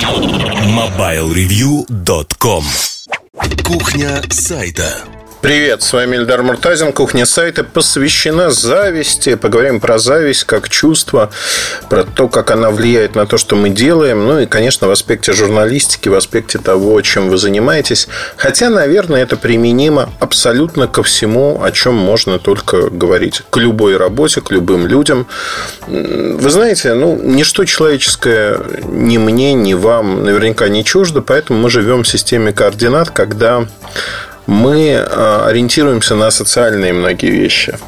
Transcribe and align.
MobileReview.com 0.00 2.64
Кухня 3.62 4.22
сайта 4.30 5.19
Привет, 5.42 5.82
с 5.82 5.94
вами 5.94 6.16
Эльдар 6.16 6.42
Муртазин. 6.42 6.92
Кухня 6.92 7.24
сайта 7.24 7.64
посвящена 7.64 8.50
зависти. 8.50 9.36
Поговорим 9.36 9.80
про 9.80 9.98
зависть 9.98 10.44
как 10.44 10.68
чувство, 10.68 11.30
про 11.88 12.04
то, 12.04 12.28
как 12.28 12.50
она 12.50 12.70
влияет 12.70 13.14
на 13.14 13.24
то, 13.24 13.38
что 13.38 13.56
мы 13.56 13.70
делаем. 13.70 14.26
Ну 14.26 14.40
и, 14.40 14.46
конечно, 14.46 14.86
в 14.86 14.90
аспекте 14.90 15.32
журналистики, 15.32 16.10
в 16.10 16.14
аспекте 16.14 16.58
того, 16.58 17.00
чем 17.00 17.30
вы 17.30 17.38
занимаетесь. 17.38 18.06
Хотя, 18.36 18.68
наверное, 18.68 19.22
это 19.22 19.38
применимо 19.38 20.10
абсолютно 20.20 20.88
ко 20.88 21.02
всему, 21.02 21.62
о 21.62 21.72
чем 21.72 21.94
можно 21.94 22.38
только 22.38 22.90
говорить. 22.90 23.40
К 23.48 23.56
любой 23.56 23.96
работе, 23.96 24.42
к 24.42 24.50
любым 24.50 24.86
людям. 24.86 25.26
Вы 25.86 26.50
знаете, 26.50 26.92
ну, 26.92 27.18
ничто 27.18 27.64
человеческое 27.64 28.60
ни 28.84 29.16
мне, 29.16 29.54
ни 29.54 29.72
вам 29.72 30.22
наверняка 30.22 30.68
не 30.68 30.84
чуждо, 30.84 31.22
поэтому 31.22 31.60
мы 31.60 31.70
живем 31.70 32.02
в 32.02 32.08
системе 32.08 32.52
координат, 32.52 33.08
когда 33.08 33.66
мы 34.50 34.96
а, 34.96 35.46
ориентируемся 35.46 36.16
на 36.16 36.30
социальные 36.30 36.92
многие 36.92 37.30
вещи. 37.30 37.78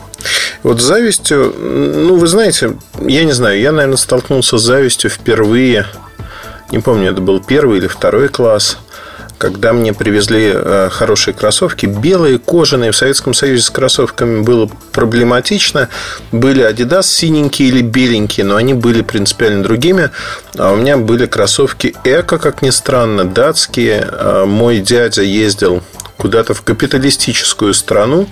Вот 0.63 0.81
с 0.81 0.85
завистью, 0.85 1.53
ну, 1.59 2.15
вы 2.15 2.27
знаете, 2.29 2.77
я 3.01 3.25
не 3.25 3.33
знаю, 3.33 3.61
я, 3.61 3.73
наверное, 3.73 3.97
столкнулся 3.97 4.59
с 4.59 4.63
завистью 4.63 5.11
впервые, 5.11 5.87
не 6.71 6.79
помню, 6.79 7.11
это 7.11 7.21
был 7.21 7.41
первый 7.41 7.79
или 7.79 7.89
второй 7.89 8.29
класс– 8.29 8.79
когда 9.43 9.73
мне 9.73 9.93
привезли 9.93 10.53
э, 10.55 10.89
хорошие 10.89 11.35
кроссовки, 11.35 11.87
белые, 11.87 12.39
кожаные, 12.39 12.93
в 12.93 12.97
Советском 12.97 13.35
Союзе 13.35 13.65
с 13.65 13.71
кроссовками 13.71 14.41
было 14.41 14.71
проблематично. 14.93 15.89
Были 16.31 16.65
Adidas 16.65 17.09
синенькие 17.09 17.71
или 17.71 17.83
беленькие, 17.83 18.47
но 18.47 18.55
они 18.55 18.73
были 18.73 19.03
принципиально 19.03 19.65
другими. 19.65 20.11
А 20.57 20.73
у 20.73 20.77
меня 20.77 20.97
были 20.97 21.27
кроссовки 21.27 21.97
Эко, 22.05 22.39
как 22.39 22.63
ни 22.63 22.71
странно, 22.71 23.25
датские. 23.25 24.07
А 24.13 24.47
мой 24.47 24.79
дядя 24.79 25.23
ездил 25.23 25.83
куда-то 26.23 26.55
в 26.55 26.63
капиталистическую 26.63 27.75
страну 27.75 28.29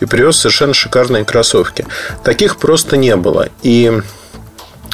и 0.00 0.06
привез 0.06 0.38
совершенно 0.38 0.72
шикарные 0.72 1.26
кроссовки. 1.26 1.86
Таких 2.24 2.56
просто 2.56 2.96
не 2.96 3.14
было. 3.14 3.50
И 3.62 3.92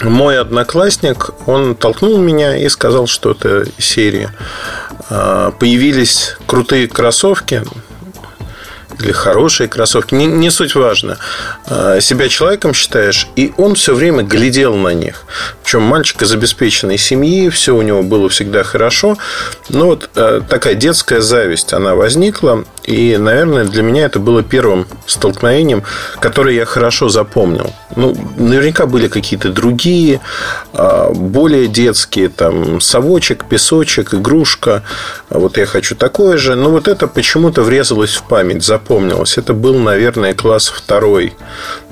мой 0.02 0.40
одноклассник, 0.40 1.30
он 1.46 1.76
толкнул 1.76 2.18
меня 2.18 2.56
и 2.56 2.68
сказал, 2.68 3.06
что 3.06 3.30
это 3.30 3.64
серия. 3.78 4.34
А, 5.08 5.52
появились 5.52 6.34
крутые 6.46 6.88
кроссовки, 6.88 7.62
или 9.00 9.12
хорошие 9.12 9.68
кроссовки, 9.68 10.14
не, 10.14 10.26
не 10.26 10.50
суть 10.50 10.74
важно. 10.74 11.18
А, 11.66 12.00
себя 12.00 12.28
человеком 12.28 12.74
считаешь, 12.74 13.28
и 13.36 13.52
он 13.56 13.74
все 13.74 13.94
время 13.94 14.22
глядел 14.22 14.74
на 14.74 14.94
них. 14.94 15.24
Причем 15.62 15.82
мальчик 15.82 16.22
из 16.22 16.32
обеспеченной 16.32 16.98
семьи, 16.98 17.48
все 17.48 17.74
у 17.74 17.82
него 17.82 18.02
было 18.02 18.28
всегда 18.28 18.62
хорошо. 18.62 19.16
Но 19.68 19.86
вот 19.86 20.10
а, 20.14 20.40
такая 20.40 20.74
детская 20.74 21.20
зависть, 21.20 21.72
она 21.72 21.94
возникла. 21.94 22.64
И, 22.84 23.16
наверное, 23.16 23.64
для 23.64 23.82
меня 23.82 24.06
это 24.06 24.18
было 24.18 24.42
первым 24.42 24.86
столкновением, 25.06 25.84
которое 26.20 26.54
я 26.54 26.64
хорошо 26.64 27.08
запомнил. 27.08 27.72
Ну, 27.94 28.16
наверняка 28.36 28.86
были 28.86 29.08
какие-то 29.08 29.50
другие, 29.50 30.20
а, 30.72 31.10
более 31.12 31.68
детские, 31.68 32.28
там, 32.28 32.80
совочек, 32.80 33.44
песочек, 33.44 34.14
игрушка. 34.14 34.82
Вот 35.30 35.58
я 35.58 35.66
хочу 35.66 35.94
такое 35.94 36.38
же. 36.38 36.56
Но 36.56 36.70
вот 36.70 36.88
это 36.88 37.06
почему-то 37.06 37.62
врезалось 37.62 38.14
в 38.14 38.22
память, 38.24 38.64
запомнилось. 38.64 39.38
Это 39.38 39.52
был, 39.52 39.78
наверное, 39.78 40.34
класс 40.34 40.68
второй, 40.68 41.34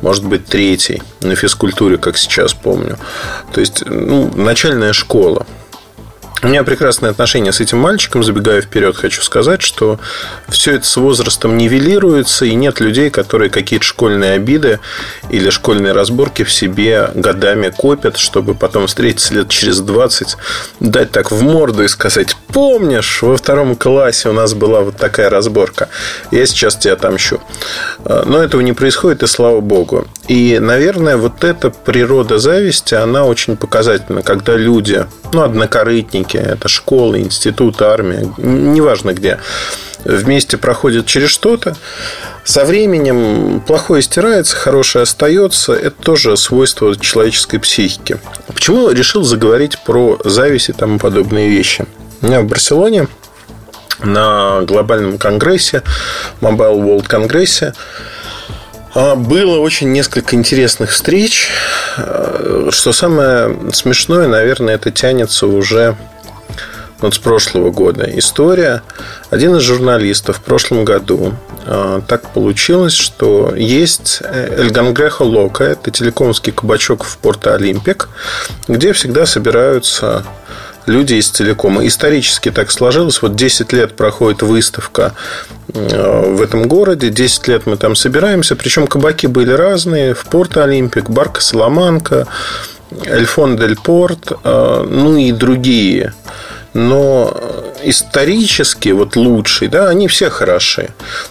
может 0.03 0.25
быть, 0.25 0.47
третий 0.47 1.03
на 1.21 1.37
физкультуре, 1.37 1.99
как 1.99 2.19
сейчас 2.19 2.53
помню. 2.53 2.99
То 3.53 3.61
есть, 3.61 3.85
ну, 3.87 4.31
начальная 4.35 4.93
школа. 4.93 5.47
У 6.43 6.49
меня 6.49 6.65
прекрасные 6.65 7.11
отношения 7.11 7.53
с 7.53 7.61
этим 7.61 7.79
мальчиком. 7.79 8.25
Забегая 8.25 8.63
вперед, 8.63 8.97
хочу 8.97 9.21
сказать, 9.21 9.61
что 9.61 10.01
все 10.49 10.77
это 10.77 10.87
с 10.87 10.97
возрастом 10.97 11.59
нивелируется, 11.59 12.47
и 12.47 12.55
нет 12.55 12.81
людей, 12.81 13.11
которые 13.11 13.51
какие-то 13.51 13.85
школьные 13.85 14.33
обиды 14.33 14.81
или 15.29 15.51
школьные 15.51 15.93
разборки 15.93 16.43
в 16.43 16.51
себе 16.51 17.11
годами 17.15 17.69
копят, 17.69 18.17
чтобы 18.17 18.55
потом 18.55 18.87
встретиться 18.87 19.35
лет 19.35 19.51
через 19.51 19.81
20, 19.81 20.37
дать 20.81 21.11
так 21.11 21.31
в 21.31 21.43
морду 21.43 21.85
и 21.85 21.89
сказать, 21.89 22.35
помнишь, 22.49 23.21
во 23.21 23.37
втором 23.37 23.77
классе 23.77 24.31
у 24.31 24.33
нас 24.33 24.55
была 24.55 24.81
вот 24.81 24.97
такая 24.97 25.29
разборка, 25.29 25.91
я 26.31 26.47
сейчас 26.47 26.75
тебя 26.77 26.95
отомщу. 26.95 27.39
Но 28.03 28.43
этого 28.43 28.63
не 28.63 28.73
происходит, 28.73 29.23
и 29.23 29.27
слава 29.27 29.61
богу. 29.61 30.07
И, 30.31 30.61
наверное, 30.61 31.17
вот 31.17 31.43
эта 31.43 31.71
природа 31.71 32.39
зависти, 32.39 32.95
она 32.95 33.25
очень 33.25 33.57
показательна, 33.57 34.23
когда 34.23 34.55
люди, 34.55 35.05
ну, 35.33 35.43
однокорытники, 35.43 36.37
это 36.37 36.69
школы, 36.69 37.19
институт, 37.19 37.83
армия, 37.83 38.33
неважно 38.39 39.13
где, 39.13 39.41
вместе 40.05 40.57
проходят 40.57 41.07
через 41.07 41.31
что-то. 41.31 41.75
Со 42.45 42.65
временем 42.65 43.61
плохое 43.67 44.03
стирается, 44.03 44.55
хорошее 44.55 45.03
остается. 45.03 45.73
Это 45.73 46.01
тоже 46.01 46.37
свойство 46.37 46.95
человеческой 46.95 47.59
психики. 47.59 48.21
Почему 48.47 48.89
решил 48.91 49.25
заговорить 49.25 49.81
про 49.81 50.17
зависть 50.23 50.69
и 50.69 50.73
тому 50.73 51.01
подобные 51.01 51.49
вещи? 51.49 51.87
У 52.23 52.27
меня 52.27 52.41
в 52.43 52.47
Барселоне 52.47 53.09
на 53.99 54.61
глобальном 54.63 55.19
конгрессе, 55.19 55.83
Mobile 56.41 56.79
World 56.81 57.09
конгрессе, 57.09 57.75
было 58.95 59.59
очень 59.59 59.93
несколько 59.93 60.37
интересных 60.37 60.91
встреч. 60.91 61.49
А, 61.97 62.69
что 62.71 62.93
самое 62.93 63.73
смешное, 63.73 64.29
наверное, 64.29 64.75
это 64.75 64.91
тянется 64.91 65.47
уже 65.47 65.97
вот 67.01 67.15
с 67.15 67.19
прошлого 67.19 67.71
года 67.71 68.09
история. 68.19 68.83
Один 69.31 69.57
из 69.57 69.63
журналистов 69.63 70.39
в 70.39 70.43
прошлом 70.43 70.85
году 70.85 71.35
э, 71.67 72.01
так 72.07 72.29
получилось, 72.31 72.93
что 72.93 73.55
есть 73.57 74.21
Эльгангрехо 74.23 75.23
Лока, 75.23 75.65
это 75.65 75.91
телекомский 75.91 76.53
кабачок 76.53 77.05
в 77.05 77.17
Порто 77.19 77.55
Олимпик, 77.55 78.09
где 78.69 78.93
всегда 78.93 79.25
собираются 79.25 80.25
люди 80.91 81.15
из 81.15 81.31
телекома. 81.31 81.87
Исторически 81.87 82.51
так 82.51 82.71
сложилось. 82.71 83.23
Вот 83.23 83.35
10 83.35 83.73
лет 83.73 83.97
проходит 83.97 84.43
выставка 84.43 85.15
э, 85.73 86.35
в 86.35 86.43
этом 86.43 86.69
городе. 86.69 87.09
10 87.09 87.49
лет 87.49 87.67
мы 87.67 87.77
там 87.77 87.95
собираемся. 87.95 88.57
Причем 88.57 88.87
кабаки 88.87 89.27
были 89.27 89.53
разные. 89.53 90.15
В 90.15 90.25
Порто 90.25 90.65
Олимпик, 90.65 91.09
Барка 91.09 91.41
Соломанка, 91.41 92.27
Эльфон 93.07 93.57
Дель 93.57 93.77
Порт, 93.77 94.33
э, 94.45 94.87
ну 94.89 95.17
и 95.17 95.33
другие 95.33 96.13
но 96.75 97.37
исторически 97.83 98.91
вот 98.91 99.17
лучший, 99.17 99.69
да, 99.69 99.89
они 99.89 100.09
все 100.09 100.31
хороши, 100.31 100.91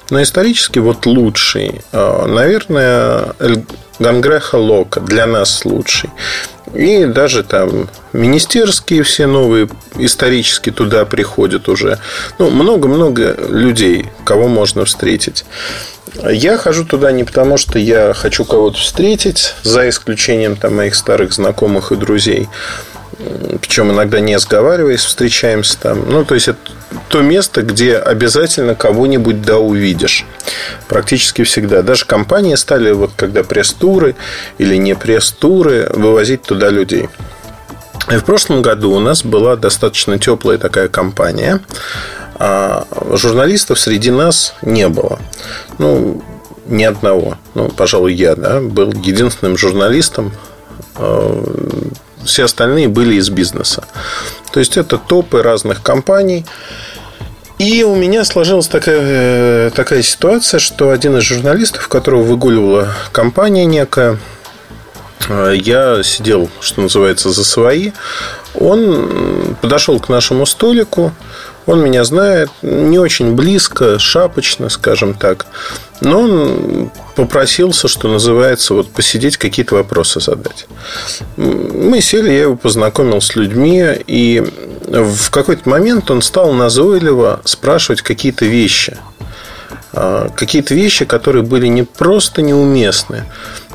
но 0.09 0.21
исторически 0.21 0.79
вот 0.79 1.05
лучший, 1.05 1.81
а, 1.91 2.27
наверное, 2.27 3.33
Гангреха 3.99 4.57
Лока 4.57 5.01
для 5.01 5.25
нас 5.25 5.65
лучший. 5.65 6.09
И 6.73 7.05
даже 7.05 7.43
там 7.43 7.89
министерские 8.13 9.03
все 9.03 9.25
новые 9.25 9.69
исторически 9.97 10.69
туда 10.69 11.05
приходят 11.05 11.67
уже. 11.67 11.97
Ну, 12.37 12.51
много-много 12.51 13.35
людей, 13.49 14.05
кого 14.23 14.47
можно 14.47 14.85
встретить. 14.85 15.45
Я 16.23 16.57
хожу 16.57 16.85
туда 16.85 17.11
не 17.11 17.23
потому, 17.23 17.57
что 17.57 17.79
я 17.79 18.13
хочу 18.13 18.45
кого-то 18.45 18.77
встретить, 18.77 19.55
за 19.63 19.89
исключением 19.89 20.55
там, 20.55 20.75
моих 20.75 20.95
старых 20.95 21.33
знакомых 21.33 21.91
и 21.91 21.95
друзей, 21.95 22.49
причем 23.61 23.91
иногда 23.91 24.19
не 24.19 24.39
сговариваясь, 24.39 25.03
встречаемся 25.03 25.77
там. 25.79 26.09
Ну, 26.09 26.23
то 26.23 26.35
есть, 26.35 26.47
это 26.47 26.59
то 27.09 27.21
место, 27.21 27.61
где 27.61 27.97
обязательно 27.97 28.75
кого-нибудь 28.75 29.41
да 29.41 29.57
увидишь. 29.57 30.25
Практически 30.87 31.43
всегда. 31.43 31.81
Даже 31.81 32.05
компании 32.05 32.55
стали, 32.55 32.91
вот 32.91 33.11
когда 33.15 33.43
пресс-туры 33.43 34.15
или 34.57 34.75
не 34.75 34.95
пресс-туры, 34.95 35.89
вывозить 35.93 36.43
туда 36.43 36.69
людей. 36.69 37.09
И 38.09 38.15
в 38.15 38.23
прошлом 38.23 38.61
году 38.61 38.91
у 38.91 38.99
нас 38.99 39.23
была 39.23 39.55
достаточно 39.55 40.17
теплая 40.17 40.57
такая 40.57 40.87
компания, 40.87 41.61
а 42.35 42.87
журналистов 43.11 43.79
среди 43.79 44.11
нас 44.11 44.55
не 44.61 44.87
было. 44.87 45.19
Ну, 45.77 46.23
ни 46.65 46.83
одного. 46.83 47.37
Ну, 47.53 47.69
пожалуй, 47.69 48.13
я 48.13 48.35
да, 48.35 48.61
был 48.61 48.91
единственным 48.93 49.57
журналистом 49.57 50.31
э, 50.95 51.43
все 52.25 52.45
остальные 52.45 52.87
были 52.87 53.15
из 53.15 53.29
бизнеса. 53.29 53.83
То 54.51 54.59
есть 54.59 54.77
это 54.77 54.97
топы 54.97 55.41
разных 55.41 55.81
компаний. 55.81 56.45
И 57.57 57.83
у 57.83 57.95
меня 57.95 58.23
сложилась 58.23 58.67
такая, 58.67 58.99
э, 59.01 59.71
такая 59.75 60.01
ситуация, 60.01 60.59
что 60.59 60.91
один 60.91 61.17
из 61.17 61.23
журналистов, 61.23 61.89
которого 61.89 62.23
выгуливала 62.23 62.93
компания 63.11 63.65
некая, 63.65 64.17
э, 65.27 65.55
я 65.57 66.01
сидел, 66.03 66.49
что 66.61 66.81
называется, 66.81 67.29
за 67.31 67.43
свои. 67.43 67.91
Он 68.55 69.55
подошел 69.61 69.99
к 69.99 70.07
нашему 70.07 70.45
столику, 70.45 71.13
он 71.69 71.83
меня 71.83 72.03
знает 72.03 72.49
не 72.63 72.97
очень 72.97 73.35
близко, 73.35 73.99
шапочно, 73.99 74.69
скажем 74.69 75.13
так. 75.13 75.45
Но 76.01 76.21
он 76.21 76.91
попросился, 77.15 77.87
что 77.87 78.07
называется, 78.07 78.73
вот 78.73 78.89
посидеть, 78.89 79.37
какие-то 79.37 79.75
вопросы 79.75 80.19
задать. 80.19 80.65
Мы 81.37 82.01
сели, 82.01 82.31
я 82.31 82.41
его 82.41 82.55
познакомил 82.55 83.21
с 83.21 83.35
людьми, 83.35 83.85
и 84.07 84.43
в 84.87 85.29
какой-то 85.29 85.69
момент 85.69 86.09
он 86.09 86.23
стал 86.23 86.53
назойливо 86.53 87.41
спрашивать 87.43 88.01
какие-то 88.01 88.45
вещи. 88.45 88.97
А, 89.93 90.29
какие-то 90.29 90.73
вещи, 90.73 91.05
которые 91.05 91.43
были 91.43 91.67
не 91.67 91.83
просто 91.83 92.41
неуместны, 92.41 93.25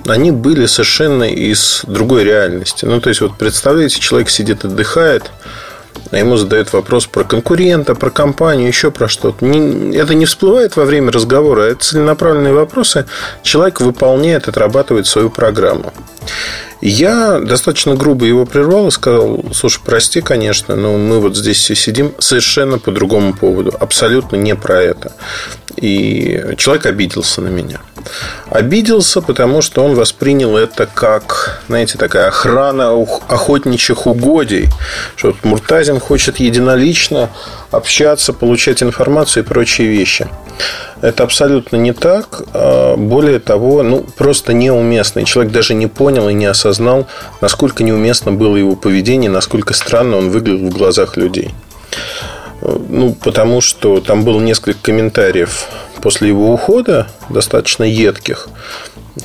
они 0.05 0.33
были 0.33 0.67
совершенно 0.67 1.25
из 1.25 1.83
другой 1.87 2.25
реальности. 2.25 2.87
Ну, 2.87 3.01
то 3.01 3.09
есть, 3.09 3.21
вот 3.21 3.39
представляете, 3.39 4.01
человек 4.01 4.31
сидит, 4.31 4.65
отдыхает, 4.65 5.31
а 6.11 6.19
ему 6.19 6.37
задают 6.37 6.73
вопрос 6.73 7.07
про 7.07 7.25
конкурента, 7.25 7.95
про 7.95 8.11
компанию, 8.11 8.69
еще 8.69 8.91
про 8.91 9.09
что-то. 9.09 9.45
это 9.45 10.15
не 10.15 10.27
всплывает 10.27 10.77
во 10.77 10.85
время 10.85 11.11
разговора, 11.11 11.63
это 11.63 11.85
целенаправленные 11.85 12.53
вопросы. 12.53 13.07
Человек 13.43 13.81
выполняет, 13.81 14.49
отрабатывает 14.49 15.07
свою 15.07 15.31
программу. 15.31 15.93
Я 16.87 17.41
достаточно 17.41 17.95
грубо 17.95 18.27
его 18.27 18.45
прервал 18.45 18.89
и 18.89 18.91
сказал, 18.91 19.43
слушай, 19.55 19.81
прости, 19.83 20.21
конечно, 20.21 20.77
но 20.77 20.99
мы 20.99 21.19
вот 21.19 21.35
здесь 21.35 21.57
все 21.57 21.75
сидим 21.75 22.13
совершенно 22.19 22.79
по 22.79 22.91
другому 22.91 23.33
поводу, 23.33 23.75
абсолютно 23.81 24.37
не 24.37 24.55
про 24.55 24.83
это. 24.83 25.13
И 25.77 26.45
человек 26.59 26.85
обиделся 26.85 27.41
на 27.41 27.49
меня. 27.49 27.81
Обиделся, 28.51 29.23
потому 29.23 29.63
что 29.63 29.83
он 29.83 29.95
воспринял 29.95 30.59
это 30.59 30.87
как, 30.87 31.63
знаете, 31.69 31.97
такая 31.97 32.29
охрана 32.29 32.91
охотничьих 32.91 34.07
угодий, 34.07 34.69
что 35.17 35.35
Муртазин 35.43 35.99
хочет 36.01 36.37
единолично 36.37 37.31
общаться, 37.77 38.33
получать 38.33 38.83
информацию 38.83 39.43
и 39.43 39.47
прочие 39.47 39.89
вещи. 39.89 40.29
Это 41.01 41.25
абсолютно 41.25 41.77
не 41.77 41.93
так. 41.93 42.43
А, 42.53 42.97
более 42.97 43.39
того, 43.39 43.83
ну, 43.83 44.05
просто 44.17 44.53
неуместно. 44.53 45.21
И 45.21 45.25
человек 45.25 45.53
даже 45.53 45.75
не 45.75 45.87
понял 45.87 46.29
и 46.29 46.33
не 46.33 46.47
осознал, 46.47 47.07
насколько 47.41 47.83
неуместно 47.85 48.33
было 48.33 48.57
его 48.57 48.77
поведение, 48.77 49.31
насколько 49.31 49.75
странно 49.75 50.17
он 50.17 50.31
выглядел 50.31 50.69
в 50.69 50.77
глазах 50.77 51.17
людей. 51.17 51.55
Ну, 52.63 53.13
потому 53.13 53.61
что 53.61 54.01
там 54.01 54.25
было 54.25 54.41
несколько 54.41 54.79
комментариев 54.81 55.69
после 56.01 56.29
его 56.29 56.53
ухода, 56.53 57.09
достаточно 57.29 57.85
едких. 57.85 58.49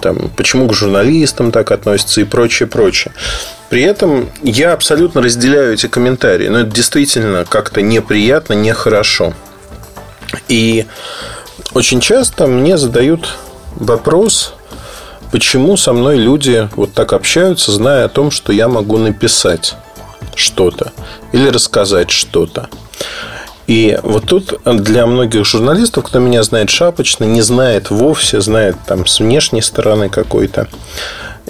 Там, 0.01 0.29
почему 0.35 0.67
к 0.67 0.73
журналистам 0.73 1.51
так 1.51 1.71
относятся 1.71 2.21
и 2.21 2.25
прочее, 2.25 2.67
прочее. 2.67 3.13
При 3.69 3.83
этом 3.83 4.29
я 4.41 4.73
абсолютно 4.73 5.21
разделяю 5.21 5.73
эти 5.73 5.87
комментарии. 5.87 6.47
Но 6.47 6.59
это 6.59 6.71
действительно 6.71 7.45
как-то 7.45 7.81
неприятно, 7.81 8.53
нехорошо. 8.53 9.33
И 10.47 10.85
очень 11.73 12.01
часто 12.01 12.47
мне 12.47 12.77
задают 12.77 13.35
вопрос, 13.75 14.53
почему 15.31 15.77
со 15.77 15.93
мной 15.93 16.17
люди 16.17 16.67
вот 16.75 16.93
так 16.93 17.13
общаются, 17.13 17.71
зная 17.71 18.05
о 18.05 18.09
том, 18.09 18.31
что 18.31 18.51
я 18.51 18.67
могу 18.67 18.97
написать 18.97 19.75
что-то 20.35 20.91
или 21.31 21.47
рассказать 21.49 22.09
что-то. 22.09 22.69
И 23.67 23.99
вот 24.01 24.25
тут 24.25 24.59
для 24.65 25.05
многих 25.05 25.45
журналистов, 25.45 26.05
кто 26.05 26.17
меня 26.17 26.41
знает 26.41 26.71
шапочно, 26.71 27.23
не 27.25 27.43
знает 27.43 27.91
вовсе, 27.91 28.41
знает 28.41 28.77
там 28.87 29.05
с 29.05 29.19
внешней 29.19 29.61
стороны 29.61 30.09
какой-то, 30.09 30.67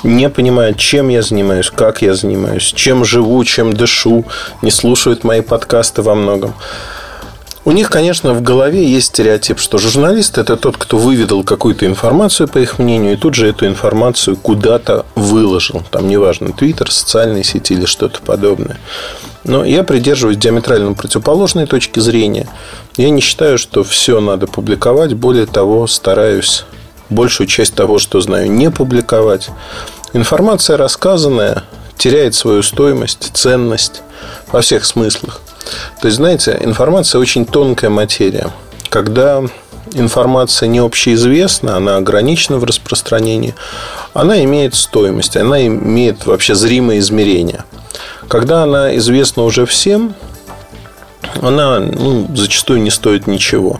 не 0.04 0.30
понимает, 0.30 0.78
чем 0.78 1.10
я 1.10 1.22
занимаюсь, 1.22 1.70
как 1.70 2.02
я 2.02 2.14
занимаюсь, 2.14 2.64
чем 2.64 3.06
живу, 3.06 3.44
чем 3.44 3.74
дышу, 3.74 4.26
не 4.62 4.72
слушают 4.72 5.24
мои 5.24 5.42
подкасты 5.42 6.02
во 6.02 6.16
многом. 6.16 6.54
У 7.66 7.72
них, 7.72 7.90
конечно, 7.90 8.34
в 8.34 8.42
голове 8.42 8.84
есть 8.84 9.08
стереотип, 9.08 9.60
что 9.60 9.78
журналист– 9.78 10.38
это 10.40 10.56
тот, 10.56 10.78
кто 10.78 10.98
выведал 10.98 11.44
какую-то 11.44 11.86
информацию, 11.86 12.48
по 12.48 12.58
их 12.58 12.80
мнению, 12.80 13.14
и 13.14 13.18
тут 13.18 13.36
же 13.36 13.48
эту 13.48 13.68
информацию 13.68 14.38
куда-то 14.38 15.06
выложил. 15.16 15.84
Там, 15.92 16.08
неважно, 16.08 16.54
Твиттер, 16.54 16.90
социальные 16.90 17.44
сети 17.44 17.74
или 17.74 17.86
что-то 17.86 18.22
подобное. 18.22 18.78
Но 19.44 19.66
я 19.66 19.84
придерживаюсь 19.84 20.38
диаметрально 20.38 20.94
противоположной 20.94 21.66
точки 21.66 22.00
зрения. 22.00 22.48
Я 22.98 23.10
не 23.10 23.22
считаю, 23.22 23.58
что 23.58 23.84
все 23.84 24.20
надо 24.20 24.48
публиковать. 24.48 25.14
Более 25.14 25.46
того, 25.46 25.86
стараюсь 25.86 26.66
большую 27.10 27.48
часть 27.48 27.76
того, 27.76 28.00
что 28.00 28.22
знаю, 28.22 28.52
не 28.52 28.70
публиковать. 28.72 29.50
Информация 30.14 30.78
рассказанная 30.78 31.64
теряет 31.98 32.36
свою 32.36 32.64
стоимость, 32.64 33.32
ценность 33.34 34.02
во 34.52 34.62
всех 34.62 34.86
смыслах. 34.86 35.42
То 36.02 36.08
есть, 36.08 36.18
знаете, 36.18 36.58
информация 36.62 37.20
очень 37.20 37.46
тонкая 37.46 37.90
материя. 37.90 38.52
Когда 38.90 39.44
информация 39.94 40.68
не 40.68 40.80
общеизвестна, 40.80 41.76
она 41.78 41.98
ограничена 41.98 42.58
в 42.58 42.64
распространении, 42.64 43.56
она 44.14 44.44
имеет 44.44 44.76
стоимость, 44.76 45.38
она 45.38 45.66
имеет 45.68 46.26
вообще 46.26 46.56
зримое 46.56 47.00
измерение. 47.00 47.64
Когда 48.28 48.64
она 48.64 48.96
известна 48.98 49.44
уже 49.44 49.66
всем, 49.66 50.16
она 51.42 51.80
ну, 51.80 52.28
зачастую 52.36 52.82
не 52.82 52.92
стоит 52.92 53.28
ничего. 53.28 53.80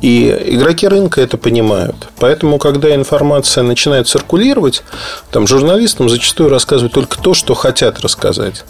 И 0.00 0.28
игроки 0.46 0.86
рынка 0.86 1.20
это 1.20 1.36
понимают. 1.36 2.08
Поэтому, 2.18 2.58
когда 2.58 2.94
информация 2.94 3.64
начинает 3.64 4.06
циркулировать, 4.06 4.82
там 5.30 5.46
журналистам 5.46 6.08
зачастую 6.08 6.50
рассказывают 6.50 6.92
только 6.92 7.18
то, 7.20 7.34
что 7.34 7.54
хотят 7.54 8.00
рассказать 8.00 8.64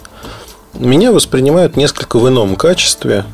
меня 0.73 1.11
воспринимают 1.11 1.75
несколько 1.75 2.19
в 2.19 2.27
ином 2.27 2.55
качестве. 2.55 3.25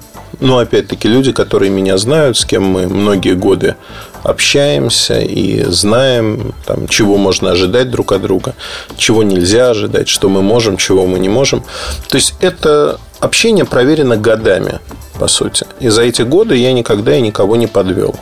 Но 0.42 0.58
опять-таки 0.58 1.08
люди, 1.08 1.32
которые 1.32 1.72
меня 1.72 1.98
знают, 1.98 2.38
с 2.38 2.46
кем 2.46 2.64
мы 2.64 2.88
многие 2.88 3.36
годы 3.36 3.76
общаемся 4.24 5.20
и 5.20 5.64
знаем, 5.64 6.54
там, 6.66 6.88
чего 6.88 7.16
можно 7.16 7.52
ожидать 7.52 7.90
друг 7.90 8.12
от 8.12 8.24
друга, 8.24 8.54
чего 8.98 9.24
нельзя 9.24 9.70
ожидать, 9.70 10.10
что 10.10 10.28
мы 10.28 10.42
можем, 10.42 10.78
чего 10.78 11.06
мы 11.06 11.20
не 11.20 11.30
можем. 11.30 11.64
То 12.10 12.18
есть 12.18 12.34
это 12.42 13.00
общение 13.20 13.66
проверено 13.66 14.18
годами, 14.18 14.80
по 15.20 15.28
сути. 15.28 15.66
И 15.80 15.90
за 15.90 16.04
эти 16.04 16.22
годы 16.22 16.56
я 16.56 16.74
никогда 16.74 17.16
и 17.16 17.22
никого 17.22 17.56
не 17.56 17.68
подвел 17.68 18.16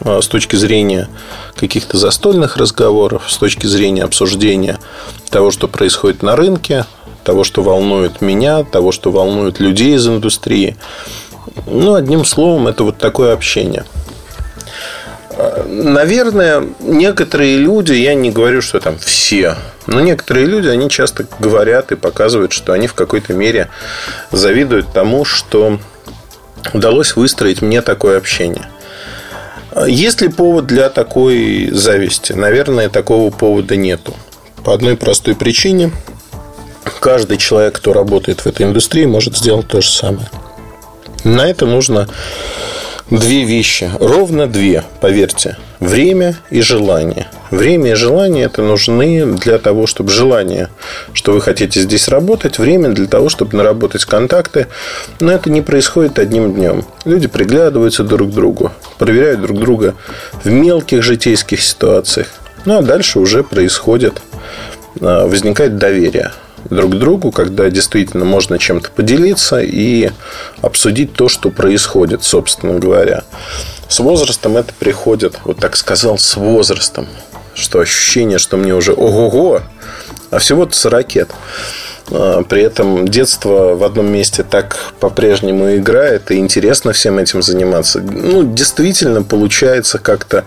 а, 0.00 0.20
с 0.20 0.28
точки 0.28 0.56
зрения 0.56 1.08
каких-то 1.54 1.98
застольных 1.98 2.56
разговоров, 2.56 3.24
с 3.28 3.36
точки 3.36 3.66
зрения 3.66 4.04
обсуждения 4.04 4.78
того, 5.30 5.50
что 5.50 5.68
происходит 5.68 6.22
на 6.22 6.36
рынке, 6.36 6.86
того, 7.24 7.44
что 7.44 7.62
волнует 7.62 8.20
меня, 8.20 8.64
того, 8.64 8.92
что 8.92 9.10
волнует 9.10 9.60
людей 9.60 9.94
из 9.94 10.06
индустрии. 10.06 10.76
Ну, 11.66 11.94
одним 11.94 12.24
словом, 12.24 12.68
это 12.68 12.84
вот 12.84 12.98
такое 12.98 13.32
общение. 13.32 13.84
Наверное, 15.66 16.62
некоторые 16.80 17.56
люди, 17.56 17.92
я 17.92 18.14
не 18.14 18.30
говорю, 18.30 18.60
что 18.60 18.80
там 18.80 18.98
все, 18.98 19.56
но 19.86 20.00
некоторые 20.00 20.46
люди, 20.46 20.68
они 20.68 20.90
часто 20.90 21.26
говорят 21.38 21.92
и 21.92 21.96
показывают, 21.96 22.52
что 22.52 22.72
они 22.72 22.86
в 22.86 22.94
какой-то 22.94 23.32
мере 23.32 23.68
завидуют 24.30 24.92
тому, 24.92 25.24
что 25.24 25.78
удалось 26.72 27.16
выстроить 27.16 27.62
мне 27.62 27.80
такое 27.82 28.18
общение. 28.18 28.68
Есть 29.86 30.20
ли 30.20 30.28
повод 30.28 30.66
для 30.66 30.90
такой 30.90 31.70
зависти? 31.72 32.32
Наверное, 32.32 32.90
такого 32.90 33.30
повода 33.30 33.74
нету. 33.74 34.14
По 34.64 34.74
одной 34.74 34.96
простой 34.96 35.34
причине 35.34 35.92
каждый 37.00 37.38
человек, 37.38 37.76
кто 37.76 37.92
работает 37.92 38.40
в 38.40 38.46
этой 38.46 38.66
индустрии, 38.66 39.06
может 39.06 39.36
сделать 39.36 39.68
то 39.68 39.80
же 39.80 39.90
самое. 39.90 40.28
На 41.24 41.48
это 41.48 41.66
нужно 41.66 42.08
две 43.10 43.44
вещи. 43.44 43.90
Ровно 44.00 44.46
две, 44.46 44.84
поверьте. 45.00 45.56
Время 45.80 46.36
и 46.50 46.60
желание. 46.60 47.26
Время 47.50 47.92
и 47.92 47.94
желание 47.94 48.44
это 48.44 48.62
нужны 48.62 49.26
для 49.26 49.58
того, 49.58 49.86
чтобы 49.86 50.10
желание, 50.10 50.68
что 51.12 51.32
вы 51.32 51.40
хотите 51.40 51.80
здесь 51.80 52.08
работать, 52.08 52.58
время 52.58 52.90
для 52.90 53.06
того, 53.06 53.28
чтобы 53.28 53.56
наработать 53.56 54.04
контакты. 54.04 54.68
Но 55.20 55.32
это 55.32 55.50
не 55.50 55.60
происходит 55.60 56.18
одним 56.18 56.54
днем. 56.54 56.84
Люди 57.04 57.28
приглядываются 57.28 58.04
друг 58.04 58.30
к 58.30 58.34
другу, 58.34 58.72
проверяют 58.98 59.42
друг 59.42 59.58
друга 59.58 59.94
в 60.44 60.48
мелких 60.48 61.02
житейских 61.02 61.62
ситуациях. 61.62 62.28
Ну 62.64 62.78
а 62.78 62.82
дальше 62.82 63.18
уже 63.18 63.42
происходит, 63.42 64.22
а, 65.00 65.26
возникает 65.26 65.78
доверие 65.78 66.30
друг 66.70 66.98
другу, 66.98 67.32
когда 67.32 67.70
действительно 67.70 68.24
можно 68.24 68.58
чем-то 68.58 68.90
поделиться 68.90 69.60
и 69.60 70.10
обсудить 70.60 71.12
то, 71.12 71.28
что 71.28 71.50
происходит, 71.50 72.24
собственно 72.24 72.78
говоря. 72.78 73.24
С 73.88 74.00
возрастом 74.00 74.56
это 74.56 74.72
приходит, 74.78 75.38
вот 75.44 75.58
так 75.58 75.76
сказал, 75.76 76.18
с 76.18 76.36
возрастом, 76.36 77.06
что 77.54 77.80
ощущение, 77.80 78.38
что 78.38 78.56
мне 78.56 78.74
уже 78.74 78.92
ого-го, 78.92 79.60
а 80.30 80.38
всего-то 80.38 80.74
40 80.74 81.14
лет. 81.14 81.30
А, 82.14 82.42
при 82.42 82.62
этом 82.62 83.08
детство 83.08 83.74
в 83.74 83.82
одном 83.82 84.12
месте 84.12 84.42
так 84.42 84.92
по-прежнему 85.00 85.76
играет, 85.76 86.30
и 86.30 86.36
интересно 86.36 86.92
всем 86.92 87.18
этим 87.18 87.42
заниматься. 87.42 88.00
Ну, 88.00 88.42
действительно, 88.42 89.22
получается 89.22 89.98
как-то 89.98 90.44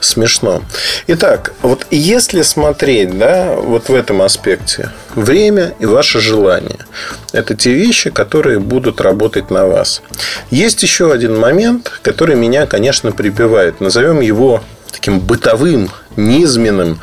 смешно. 0.00 0.62
Итак, 1.06 1.52
вот 1.62 1.86
если 1.90 2.42
смотреть, 2.42 3.16
да, 3.18 3.54
вот 3.54 3.88
в 3.88 3.94
этом 3.94 4.22
аспекте, 4.22 4.90
время 5.14 5.74
и 5.78 5.86
ваше 5.86 6.20
желание– 6.20 6.78
это 7.32 7.54
те 7.54 7.72
вещи, 7.72 8.10
которые 8.10 8.58
будут 8.58 9.00
работать 9.00 9.50
на 9.50 9.66
вас. 9.66 10.02
Есть 10.50 10.82
еще 10.82 11.12
один 11.12 11.38
момент, 11.38 11.92
который 12.02 12.36
меня, 12.36 12.66
конечно, 12.66 13.12
прибивает. 13.12 13.80
Назовем 13.80 14.20
его 14.20 14.62
таким 14.92 15.20
бытовым, 15.20 15.90
низменным, 16.16 17.00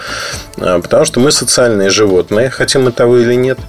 а, 0.57 0.79
потому 0.79 1.05
что 1.05 1.19
мы 1.19 1.31
социальные 1.31 1.89
животные, 1.89 2.49
хотим 2.49 2.83
мы 2.83 2.91
того 2.91 3.17
или 3.17 3.35
нет. 3.35 3.59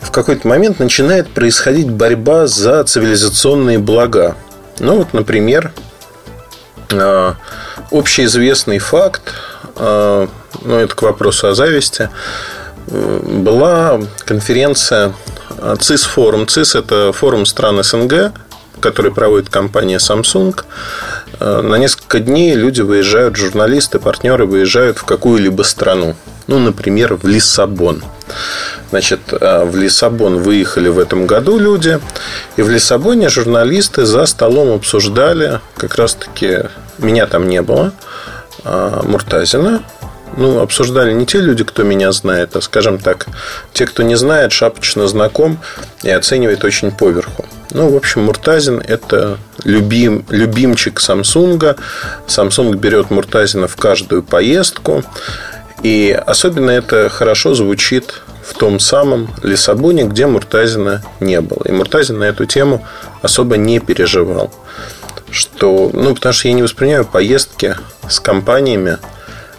В 0.00 0.10
какой-то 0.10 0.48
момент 0.48 0.78
начинает 0.78 1.30
происходить 1.30 1.90
борьба 1.90 2.46
за 2.46 2.82
цивилизационные 2.84 3.78
блага. 3.78 4.36
Ну 4.78 4.96
вот, 4.96 5.12
например, 5.12 5.72
а, 6.92 7.36
общеизвестный 7.90 8.78
факт, 8.78 9.34
а, 9.76 10.28
ну 10.62 10.76
это 10.76 10.94
к 10.94 11.02
вопросу 11.02 11.48
о 11.48 11.54
зависти, 11.54 12.08
была 12.86 14.00
конференция 14.24 15.12
ЦИС 15.78 16.04
форум. 16.04 16.48
ЦИС 16.48 16.74
это 16.74 17.12
форум 17.12 17.46
стран 17.46 17.82
СНГ, 17.84 18.32
который 18.80 19.12
проводит 19.12 19.48
компания 19.48 19.98
Samsung. 19.98 20.58
На 21.38 21.76
несколько 21.76 22.18
дней 22.18 22.54
люди 22.54 22.80
выезжают, 22.80 23.36
журналисты, 23.36 24.00
партнеры 24.00 24.46
выезжают 24.46 24.98
в 24.98 25.04
какую-либо 25.04 25.62
страну. 25.62 26.16
Ну, 26.48 26.58
например, 26.58 27.14
в 27.14 27.26
Лиссабон. 27.26 28.02
Значит, 28.90 29.20
э, 29.32 29.64
в 29.64 29.76
Лиссабон 29.76 30.38
выехали 30.38 30.88
в 30.88 30.98
этом 30.98 31.26
году 31.26 31.58
люди, 31.58 32.00
и 32.56 32.62
в 32.62 32.70
Лиссабоне 32.70 33.28
журналисты 33.28 34.04
за 34.04 34.26
столом 34.26 34.72
обсуждали, 34.72 35.60
как 35.76 35.96
раз-таки 35.96 36.64
меня 36.98 37.26
там 37.26 37.48
не 37.48 37.62
было, 37.62 37.92
а 38.64 39.02
Муртазина, 39.04 39.82
ну, 40.36 40.60
обсуждали 40.60 41.12
не 41.12 41.26
те 41.26 41.40
люди, 41.40 41.64
кто 41.64 41.82
меня 41.82 42.12
знает, 42.12 42.56
а, 42.56 42.60
скажем 42.60 42.98
так, 42.98 43.26
те, 43.72 43.86
кто 43.86 44.02
не 44.02 44.14
знает, 44.16 44.52
шапочно 44.52 45.08
знаком 45.08 45.58
и 46.02 46.10
оценивает 46.10 46.64
очень 46.64 46.90
поверху. 46.90 47.44
Ну, 47.72 47.88
в 47.90 47.96
общем, 47.96 48.22
Муртазин– 48.24 48.82
это 48.86 49.38
любим, 49.64 50.24
любимчик 50.28 51.00
Самсунга. 51.00 51.76
Samsung 52.26 52.74
берет 52.74 53.10
Муртазина 53.10 53.68
в 53.68 53.76
каждую 53.76 54.22
поездку. 54.22 55.04
И 55.82 56.10
особенно 56.26 56.70
это 56.70 57.08
хорошо 57.08 57.54
звучит 57.54 58.22
в 58.42 58.54
том 58.54 58.78
самом 58.78 59.28
Лиссабоне, 59.42 60.04
где 60.04 60.26
Муртазина 60.26 61.02
не 61.20 61.40
было. 61.40 61.62
И 61.64 61.72
Муртазин 61.72 62.18
на 62.18 62.24
эту 62.24 62.46
тему 62.46 62.86
особо 63.22 63.56
не 63.56 63.78
переживал. 63.78 64.52
Что, 65.30 65.90
ну, 65.92 66.14
потому 66.14 66.32
что 66.32 66.48
я 66.48 66.54
не 66.54 66.62
воспринимаю 66.62 67.04
поездки 67.04 67.76
с 68.08 68.18
компаниями, 68.18 68.98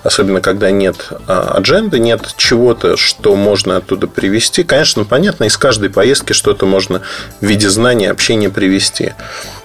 особенно 0.04 0.42
когда 0.42 0.70
нет 0.70 1.10
а, 1.28 1.54
адженды, 1.56 2.00
нет 2.00 2.34
чего-то, 2.38 2.98
что 2.98 3.36
можно 3.36 3.78
оттуда 3.78 4.08
привести. 4.08 4.64
Конечно, 4.64 5.06
понятно, 5.06 5.46
из 5.46 5.58
каждой 5.58 5.90
поездки 5.90 6.34
что-то 6.34 6.66
можно 6.66 7.02
в 7.40 7.46
виде 7.46 7.70
знания, 7.70 8.12
общения 8.12 8.50
привести. 8.50 9.14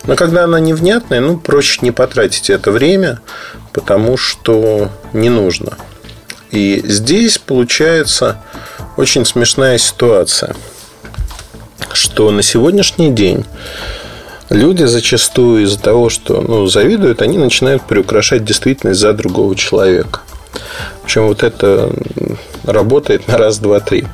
Но 0.05 0.15
когда 0.15 0.45
она 0.45 0.61
невнятная, 0.61 1.21
ну, 1.21 1.37
проще 1.37 1.81
не 1.83 1.91
потратить 1.91 2.51
это 2.51 2.71
время, 2.71 3.21
потому 3.73 4.17
что 4.17 4.91
не 5.13 5.29
нужно. 5.29 5.77
И 6.57 6.83
здесь 6.87 7.37
получается 7.37 8.39
очень 8.97 9.27
смешная 9.27 9.77
ситуация, 9.77 10.57
что 11.93 12.31
на 12.31 12.43
сегодняшний 12.43 13.11
день 13.11 13.45
люди 14.49 14.85
зачастую 14.85 15.65
из-за 15.65 15.79
того, 15.79 16.09
что 16.09 16.41
ну, 16.41 16.67
завидуют, 16.67 17.21
они 17.21 17.37
начинают 17.37 17.83
приукрашать 17.83 18.47
действительность 18.47 19.01
за 19.01 19.13
другого 19.13 19.55
человека. 19.55 20.21
Причем 21.05 21.27
вот 21.27 21.43
это 21.43 21.93
работает 22.65 23.29
на 23.29 23.37
раз, 23.37 23.59
два, 23.59 23.81
три. 23.81 24.07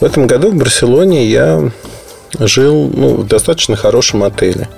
В 0.00 0.04
этом 0.04 0.26
году 0.26 0.50
в 0.50 0.56
Барселоне 0.56 1.24
я 1.24 1.70
жил 2.40 2.90
ну, 2.92 3.14
в 3.18 3.28
достаточно 3.28 3.76
хорошем 3.76 4.24
отеле. 4.24 4.68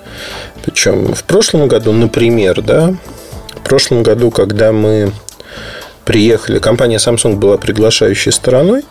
Причем 0.62 1.14
в 1.14 1.24
прошлом 1.24 1.68
году, 1.68 1.92
например, 1.92 2.60
да, 2.60 2.94
в 3.54 3.66
прошлом 3.66 4.02
году, 4.02 4.30
когда 4.30 4.72
мы 4.72 5.10
приехали, 6.08 6.58
компания 6.58 6.96
Samsung 6.96 7.36
была 7.36 7.58
приглашающей 7.58 8.32
стороной, 8.32 8.82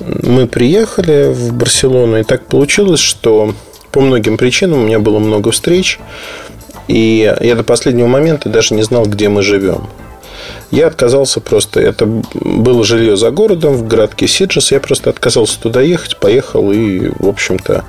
мы 0.00 0.48
приехали 0.48 1.32
в 1.32 1.52
Барселону, 1.54 2.18
и 2.18 2.24
так 2.24 2.44
получилось, 2.46 2.98
что 2.98 3.54
по 3.92 4.00
многим 4.00 4.36
причинам 4.36 4.80
у 4.80 4.86
меня 4.86 4.98
было 4.98 5.20
много 5.20 5.52
встреч, 5.52 6.00
и 6.88 7.32
я 7.40 7.54
до 7.54 7.62
последнего 7.62 8.08
момента 8.08 8.48
даже 8.48 8.74
не 8.74 8.82
знал, 8.82 9.04
где 9.04 9.28
мы 9.28 9.42
живем. 9.42 9.86
Я 10.72 10.88
отказался 10.88 11.40
просто. 11.40 11.78
Это 11.78 12.06
было 12.34 12.82
жилье 12.82 13.16
за 13.16 13.30
городом 13.30 13.74
в 13.74 13.86
городке 13.86 14.26
Сиджес. 14.26 14.72
Я 14.72 14.80
просто 14.80 15.10
отказался 15.10 15.60
туда 15.60 15.82
ехать, 15.82 16.16
поехал 16.16 16.72
и, 16.72 17.10
в 17.18 17.28
общем-то, 17.28 17.84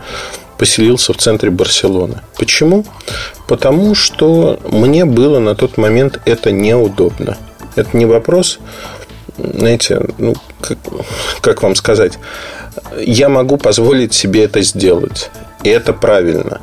поселился 0.59 1.13
в 1.13 1.17
центре 1.17 1.49
Барселоны. 1.49 2.21
Почему? 2.37 2.85
Потому 3.47 3.95
что 3.95 4.59
мне 4.69 5.05
было 5.05 5.39
на 5.39 5.55
тот 5.55 5.77
момент 5.77 6.19
это 6.25 6.51
неудобно. 6.51 7.37
Это 7.75 7.95
не 7.95 8.05
вопрос, 8.05 8.59
знаете, 9.37 10.01
ну, 10.17 10.35
как, 10.59 10.77
как 11.41 11.63
вам 11.63 11.75
сказать, 11.75 12.19
я 12.99 13.29
могу 13.29 13.57
позволить 13.57 14.13
себе 14.13 14.43
это 14.43 14.61
сделать. 14.61 15.31
И 15.63 15.69
это 15.69 15.93
правильно. 15.93 16.61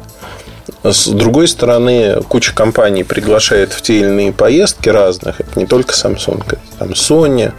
С 0.84 1.08
другой 1.08 1.48
стороны, 1.48 2.22
куча 2.28 2.54
компаний 2.54 3.02
приглашает 3.02 3.72
в 3.72 3.82
те 3.82 3.98
или 4.00 4.06
иные 4.06 4.32
поездки 4.32 4.88
разных. 4.88 5.40
Это 5.40 5.58
не 5.58 5.66
только 5.66 5.92
Samsung, 5.92 6.44
это 6.46 6.58
там 6.78 6.90
Sony, 6.90 7.52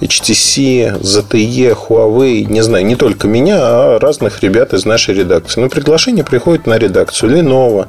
HTC, 0.00 1.00
ZTE, 1.00 1.74
Huawei. 1.74 2.44
Не 2.44 2.62
знаю, 2.62 2.84
не 2.84 2.96
только 2.96 3.28
меня, 3.28 3.56
а 3.60 3.98
разных 3.98 4.42
ребят 4.42 4.74
из 4.74 4.84
нашей 4.84 5.14
редакции. 5.14 5.60
Но 5.60 5.68
приглашение 5.68 6.24
приходит 6.24 6.66
на 6.66 6.76
редакцию 6.76 7.38
Lenovo. 7.38 7.88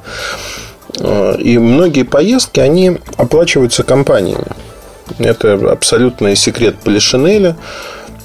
И 1.38 1.58
многие 1.58 2.04
поездки, 2.04 2.60
они 2.60 2.98
оплачиваются 3.16 3.82
компаниями. 3.82 4.46
Это 5.18 5.54
абсолютный 5.70 6.36
секрет 6.36 6.76
Полишинеля. 6.84 7.56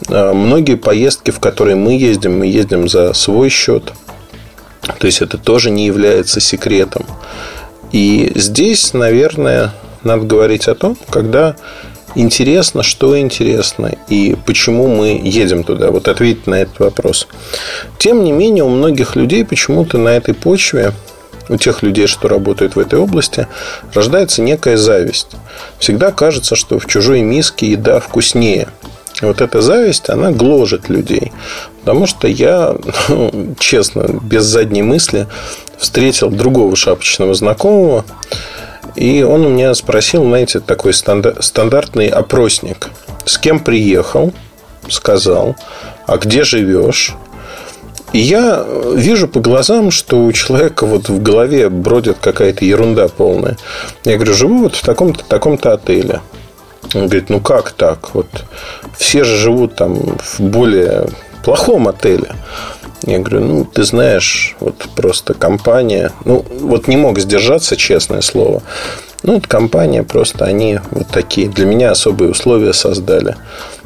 А, 0.09 0.33
многие 0.33 0.75
поездки, 0.75 1.31
в 1.31 1.39
которые 1.39 1.75
мы 1.75 1.97
ездим, 1.97 2.39
мы 2.39 2.47
ездим 2.47 2.87
за 2.87 3.13
свой 3.13 3.49
счет. 3.49 3.93
То 4.99 5.07
есть 5.07 5.21
это 5.21 5.37
тоже 5.37 5.69
не 5.69 5.85
является 5.85 6.39
секретом. 6.39 7.05
И 7.91 8.31
здесь, 8.35 8.93
наверное, 8.93 9.71
надо 10.03 10.25
говорить 10.25 10.67
о 10.67 10.75
том, 10.75 10.97
когда 11.09 11.55
интересно, 12.15 12.83
что 12.83 13.17
интересно 13.17 13.95
и 14.09 14.35
почему 14.45 14.87
мы 14.87 15.21
едем 15.23 15.63
туда. 15.63 15.91
Вот 15.91 16.07
ответить 16.07 16.47
на 16.47 16.55
этот 16.55 16.79
вопрос. 16.79 17.27
Тем 17.97 18.23
не 18.23 18.31
менее, 18.31 18.63
у 18.63 18.69
многих 18.69 19.15
людей 19.15 19.45
почему-то 19.45 19.97
на 19.97 20.09
этой 20.09 20.33
почве 20.33 20.93
у 21.49 21.57
тех 21.57 21.83
людей, 21.83 22.07
что 22.07 22.27
работают 22.27 22.75
в 22.75 22.79
этой 22.79 22.99
области, 22.99 23.47
рождается 23.93 24.41
некая 24.41 24.77
зависть. 24.77 25.27
Всегда 25.79 26.11
кажется, 26.11 26.55
что 26.55 26.79
в 26.79 26.85
чужой 26.85 27.21
миске 27.21 27.67
еда 27.71 27.99
вкуснее. 27.99 28.67
И 29.21 29.25
вот 29.25 29.41
эта 29.41 29.61
зависть, 29.61 30.09
она 30.09 30.31
гложет 30.31 30.89
людей. 30.89 31.31
Потому 31.81 32.07
что 32.07 32.27
я, 32.27 32.75
ну, 33.09 33.55
честно, 33.59 34.19
без 34.21 34.43
задней 34.43 34.83
мысли 34.83 35.27
встретил 35.77 36.29
другого 36.29 36.75
шапочного 36.75 37.33
знакомого, 37.33 38.05
и 38.95 39.23
он 39.23 39.45
у 39.45 39.49
меня 39.49 39.73
спросил, 39.73 40.23
знаете, 40.23 40.59
такой 40.59 40.93
стандартный 40.93 42.07
опросник. 42.07 42.89
С 43.25 43.37
кем 43.37 43.59
приехал? 43.59 44.33
Сказал. 44.87 45.55
А 46.05 46.17
где 46.17 46.43
живешь? 46.43 47.15
Я 48.13 48.63
вижу 48.95 49.27
по 49.27 49.39
глазам, 49.39 49.89
что 49.89 50.23
у 50.23 50.31
человека 50.31 50.85
вот 50.85 51.09
в 51.09 51.21
голове 51.21 51.69
бродит 51.69 52.17
какая-то 52.21 52.63
ерунда 52.63 53.07
полная. 53.07 53.57
Я 54.05 54.15
говорю, 54.15 54.33
живу 54.33 54.59
вот 54.59 54.75
в 54.75 54.83
таком-то 54.83 55.25
таком-то 55.25 55.73
отеле. 55.73 56.21
Он 56.93 57.07
говорит, 57.07 57.29
ну 57.29 57.39
как 57.39 57.71
так? 57.71 58.13
Вот 58.13 58.27
все 58.95 59.23
же 59.23 59.35
живут 59.37 59.75
там 59.75 59.95
в 60.19 60.39
более 60.39 61.07
плохом 61.43 61.87
отеле. 61.87 62.35
Я 63.05 63.19
говорю, 63.19 63.41
ну, 63.41 63.65
ты 63.65 63.83
знаешь, 63.83 64.55
вот 64.59 64.75
просто 64.95 65.33
компания, 65.33 66.11
ну, 66.23 66.45
вот 66.61 66.87
не 66.87 66.95
мог 66.95 67.19
сдержаться, 67.19 67.75
честное 67.75 68.21
слово. 68.21 68.61
Ну, 69.23 69.35
вот 69.35 69.47
компания 69.47 70.03
просто, 70.03 70.45
они 70.45 70.79
вот 70.91 71.07
такие, 71.07 71.49
для 71.49 71.65
меня 71.65 71.91
особые 71.91 72.31
условия 72.31 72.73
создали 72.73 73.35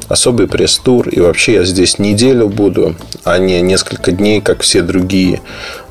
особый 0.08 0.48
пресс-тур, 0.48 1.08
и 1.08 1.20
вообще 1.20 1.54
я 1.54 1.64
здесь 1.64 1.98
неделю 1.98 2.48
буду, 2.48 2.96
а 3.24 3.38
не 3.38 3.60
несколько 3.60 4.12
дней, 4.12 4.40
как 4.40 4.62
все 4.62 4.82
другие. 4.82 5.42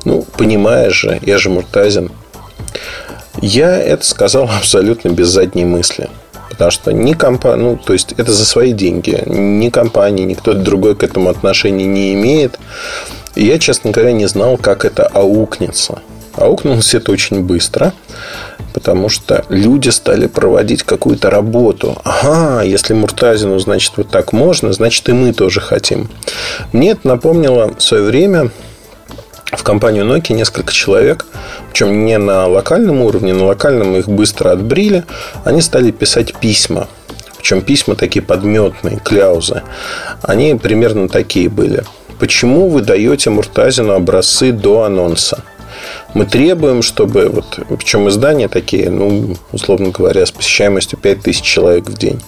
Ну, 0.04 0.24
понимаешь 0.36 0.94
же, 0.94 1.20
я 1.22 1.38
же 1.38 1.50
Муртазин. 1.50 2.10
Я 3.40 3.76
это 3.76 4.04
сказал 4.04 4.50
абсолютно 4.58 5.08
без 5.08 5.28
задней 5.28 5.64
мысли. 5.64 6.08
Потому 6.50 6.70
что 6.72 6.92
ни 6.92 7.12
компания, 7.12 7.62
ну, 7.62 7.76
то 7.76 7.92
есть 7.92 8.12
это 8.16 8.32
за 8.32 8.44
свои 8.44 8.72
деньги. 8.72 9.22
Ни 9.26 9.68
компания, 9.70 10.24
ни 10.24 10.34
кто-то 10.34 10.58
другой 10.58 10.96
к 10.96 11.04
этому 11.04 11.30
отношения 11.30 11.86
не 11.86 12.14
имеет. 12.14 12.58
И 13.36 13.44
я, 13.44 13.60
честно 13.60 13.92
говоря, 13.92 14.12
не 14.12 14.26
знал, 14.26 14.56
как 14.56 14.84
это 14.84 15.06
аукнется. 15.06 16.00
Аукнулось 16.34 16.94
это 16.94 17.12
очень 17.12 17.42
быстро 17.42 17.92
потому 18.78 19.08
что 19.08 19.44
люди 19.48 19.88
стали 19.88 20.28
проводить 20.28 20.84
какую-то 20.84 21.30
работу. 21.30 21.98
Ага, 22.04 22.62
если 22.62 22.94
Муртазину, 22.94 23.58
значит, 23.58 23.94
вот 23.96 24.08
так 24.08 24.32
можно, 24.32 24.72
значит, 24.72 25.08
и 25.08 25.12
мы 25.12 25.32
тоже 25.32 25.60
хотим. 25.60 26.08
Мне 26.72 26.92
это 26.92 27.08
напомнило 27.08 27.74
в 27.76 27.82
свое 27.82 28.04
время 28.04 28.50
в 29.46 29.64
компанию 29.64 30.04
Nokia 30.04 30.34
несколько 30.34 30.72
человек, 30.72 31.26
причем 31.70 32.04
не 32.04 32.18
на 32.18 32.46
локальном 32.46 33.02
уровне, 33.02 33.34
на 33.34 33.46
локальном 33.46 33.96
их 33.96 34.08
быстро 34.08 34.52
отбрили, 34.52 35.02
они 35.44 35.60
стали 35.60 35.90
писать 35.90 36.38
письма. 36.38 36.86
Причем 37.36 37.62
письма 37.62 37.96
такие 37.96 38.22
подметные, 38.22 39.00
кляузы. 39.04 39.62
Они 40.22 40.54
примерно 40.54 41.08
такие 41.08 41.48
были. 41.48 41.82
почему 42.20 42.68
вы 42.68 42.82
даете 42.82 43.30
Муртазину 43.30 43.94
образцы 43.94 44.52
до 44.52 44.84
анонса? 44.84 45.42
Мы 46.14 46.24
требуем, 46.24 46.82
чтобы, 46.82 47.28
вот, 47.28 47.58
причем 47.78 48.08
издания 48.08 48.48
такие, 48.48 48.90
ну, 48.90 49.36
условно 49.52 49.90
говоря, 49.90 50.24
с 50.24 50.30
посещаемостью 50.30 50.98
5000 50.98 51.42
человек 51.42 51.88
в 51.88 51.98
день. 51.98 52.20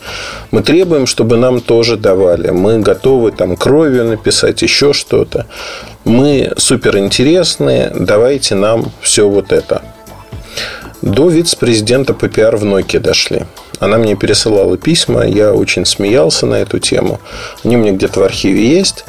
Мы 0.50 0.62
требуем, 0.62 1.06
чтобы 1.06 1.36
нам 1.36 1.60
тоже 1.60 1.96
давали. 1.96 2.50
Мы 2.50 2.80
готовы 2.80 3.32
там 3.32 3.56
кровью 3.56 4.04
написать, 4.04 4.60
еще 4.62 4.92
что-то. 4.92 5.46
Мы 6.04 6.52
суперинтересные, 6.56 7.90
давайте 7.98 8.54
нам 8.54 8.92
все 9.00 9.28
вот 9.28 9.50
это. 9.50 9.82
До 11.02 11.30
вице-президента 11.30 12.12
ППР 12.12 12.56
в 12.56 12.64
Nokia 12.64 13.00
дошли. 13.00 13.44
Она 13.78 13.96
мне 13.96 14.14
пересылала 14.14 14.76
письма, 14.76 15.26
я 15.26 15.54
очень 15.54 15.86
смеялся 15.86 16.44
на 16.44 16.56
эту 16.56 16.78
тему. 16.78 17.18
Они 17.64 17.76
у 17.76 17.80
меня 17.80 17.92
где-то 17.92 18.20
в 18.20 18.22
архиве 18.22 18.68
есть. 18.68 19.06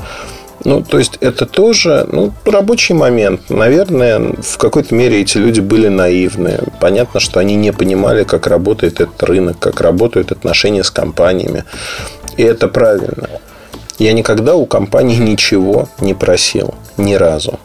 Ну, 0.64 0.82
то 0.82 1.00
есть, 1.00 1.18
это 1.22 1.46
тоже 1.46 2.08
ну, 2.12 2.34
рабочий 2.46 2.94
момент. 2.94 3.50
Наверное, 3.50 4.34
в 4.42 4.58
какой-то 4.58 4.94
мере 4.94 5.22
эти 5.22 5.38
люди 5.38 5.60
были 5.60 5.88
наивны. 5.88 6.60
Понятно, 6.80 7.20
что 7.20 7.40
они 7.40 7.56
не 7.56 7.74
понимали, 7.74 8.24
как 8.24 8.48
работает 8.48 9.02
этот 9.02 9.22
рынок, 9.24 9.58
как 9.60 9.82
работают 9.82 10.32
отношения 10.32 10.84
с 10.84 10.92
компаниями. 10.92 11.64
И 12.38 12.44
это 12.44 12.68
правильно. 12.68 13.30
Я 13.98 14.14
никогда 14.14 14.56
у 14.56 14.66
компании 14.66 15.18
ничего 15.18 15.90
не 16.00 16.14
просил. 16.14 16.76
Ни 16.98 17.16
разу. 17.16 17.60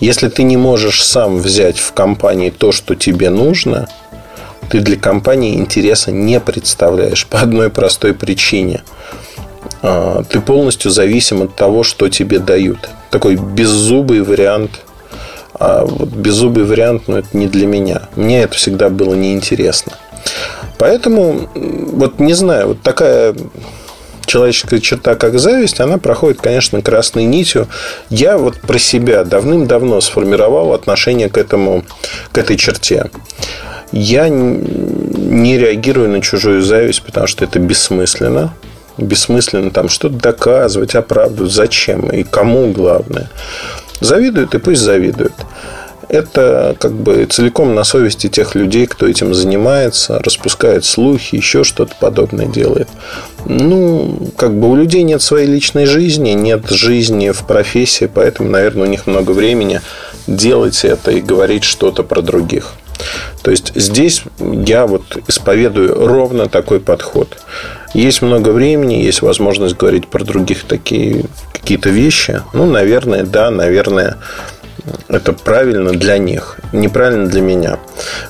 Если 0.00 0.28
ты 0.28 0.42
не 0.44 0.56
можешь 0.56 1.04
сам 1.04 1.36
взять 1.38 1.78
в 1.78 1.92
компании 1.92 2.48
то, 2.48 2.72
что 2.72 2.94
тебе 2.94 3.28
нужно, 3.28 3.88
ты 4.70 4.80
для 4.80 4.96
компании 4.96 5.56
интереса 5.56 6.12
не 6.12 6.40
представляешь 6.40 7.26
по 7.26 7.40
одной 7.40 7.68
простой 7.68 8.14
причине– 8.14 8.82
ты 9.82 10.40
полностью 10.40 10.90
зависим 10.90 11.42
от 11.42 11.56
того, 11.56 11.82
что 11.82 12.08
тебе 12.08 12.38
дают. 12.38 12.88
Такой 13.10 13.36
беззубый 13.36 14.22
вариант. 14.22 14.80
А 15.54 15.84
вот 15.84 16.08
беззубый 16.08 16.64
вариант, 16.64 17.04
ну, 17.06 17.16
это 17.16 17.28
не 17.32 17.46
для 17.46 17.66
меня. 17.66 18.02
Мне 18.16 18.42
это 18.42 18.54
всегда 18.54 18.88
было 18.88 19.14
неинтересно. 19.14 19.92
Поэтому, 20.78 21.48
вот 21.54 22.18
не 22.18 22.32
знаю, 22.32 22.68
вот 22.68 22.82
такая 22.82 23.34
человеческая 24.24 24.80
черта, 24.80 25.16
как 25.16 25.38
зависть, 25.38 25.80
она 25.80 25.98
проходит, 25.98 26.40
конечно, 26.40 26.80
красной 26.82 27.24
нитью. 27.24 27.66
Я 28.10 28.38
вот 28.38 28.60
про 28.60 28.78
себя 28.78 29.24
давным-давно 29.24 30.00
сформировал 30.00 30.72
отношение 30.72 31.28
к 31.28 31.36
этому, 31.36 31.84
к 32.32 32.38
этой 32.38 32.56
черте. 32.56 33.10
Я 33.92 34.28
не 34.28 35.58
реагирую 35.58 36.08
на 36.10 36.20
чужую 36.20 36.62
зависть, 36.62 37.02
потому 37.02 37.26
что 37.26 37.44
это 37.44 37.58
бессмысленно 37.58 38.54
бессмысленно 39.00 39.70
там 39.70 39.88
что-то 39.88 40.16
доказывать, 40.16 40.94
оправдывать. 40.94 41.52
Зачем? 41.52 42.10
И 42.10 42.22
кому 42.22 42.70
главное? 42.72 43.30
Завидуют 44.00 44.54
и 44.54 44.58
пусть 44.58 44.80
завидуют. 44.80 45.34
Это 46.08 46.74
как 46.80 46.92
бы 46.92 47.24
целиком 47.26 47.76
на 47.76 47.84
совести 47.84 48.28
тех 48.28 48.56
людей, 48.56 48.86
кто 48.86 49.06
этим 49.06 49.32
занимается, 49.32 50.18
распускает 50.18 50.84
слухи, 50.84 51.36
еще 51.36 51.62
что-то 51.62 51.94
подобное 52.00 52.46
делает. 52.46 52.88
Ну, 53.44 54.32
как 54.36 54.58
бы 54.58 54.68
у 54.68 54.74
людей 54.74 55.04
нет 55.04 55.22
своей 55.22 55.46
личной 55.46 55.86
жизни, 55.86 56.30
нет 56.30 56.68
жизни 56.68 57.30
в 57.30 57.46
профессии, 57.46 58.10
поэтому, 58.12 58.50
наверное, 58.50 58.88
у 58.88 58.90
них 58.90 59.06
много 59.06 59.30
времени 59.30 59.82
делать 60.26 60.84
это 60.84 61.12
и 61.12 61.20
говорить 61.20 61.62
что-то 61.62 62.02
про 62.02 62.22
других. 62.22 62.72
То 63.42 63.50
есть 63.52 63.72
здесь 63.76 64.22
я 64.40 64.86
вот 64.86 65.02
исповедую 65.28 66.06
ровно 66.06 66.48
такой 66.48 66.80
подход. 66.80 67.38
Есть 67.94 68.22
много 68.22 68.50
времени, 68.50 68.94
есть 68.94 69.22
возможность 69.22 69.76
говорить 69.76 70.06
про 70.08 70.24
других 70.24 70.64
такие 70.64 71.24
какие-то 71.52 71.90
вещи. 71.90 72.42
Ну, 72.52 72.66
наверное, 72.66 73.24
да, 73.24 73.50
наверное, 73.50 74.18
это 75.08 75.32
правильно 75.32 75.90
для 75.92 76.18
них, 76.18 76.58
неправильно 76.72 77.28
для 77.28 77.40
меня. 77.40 77.78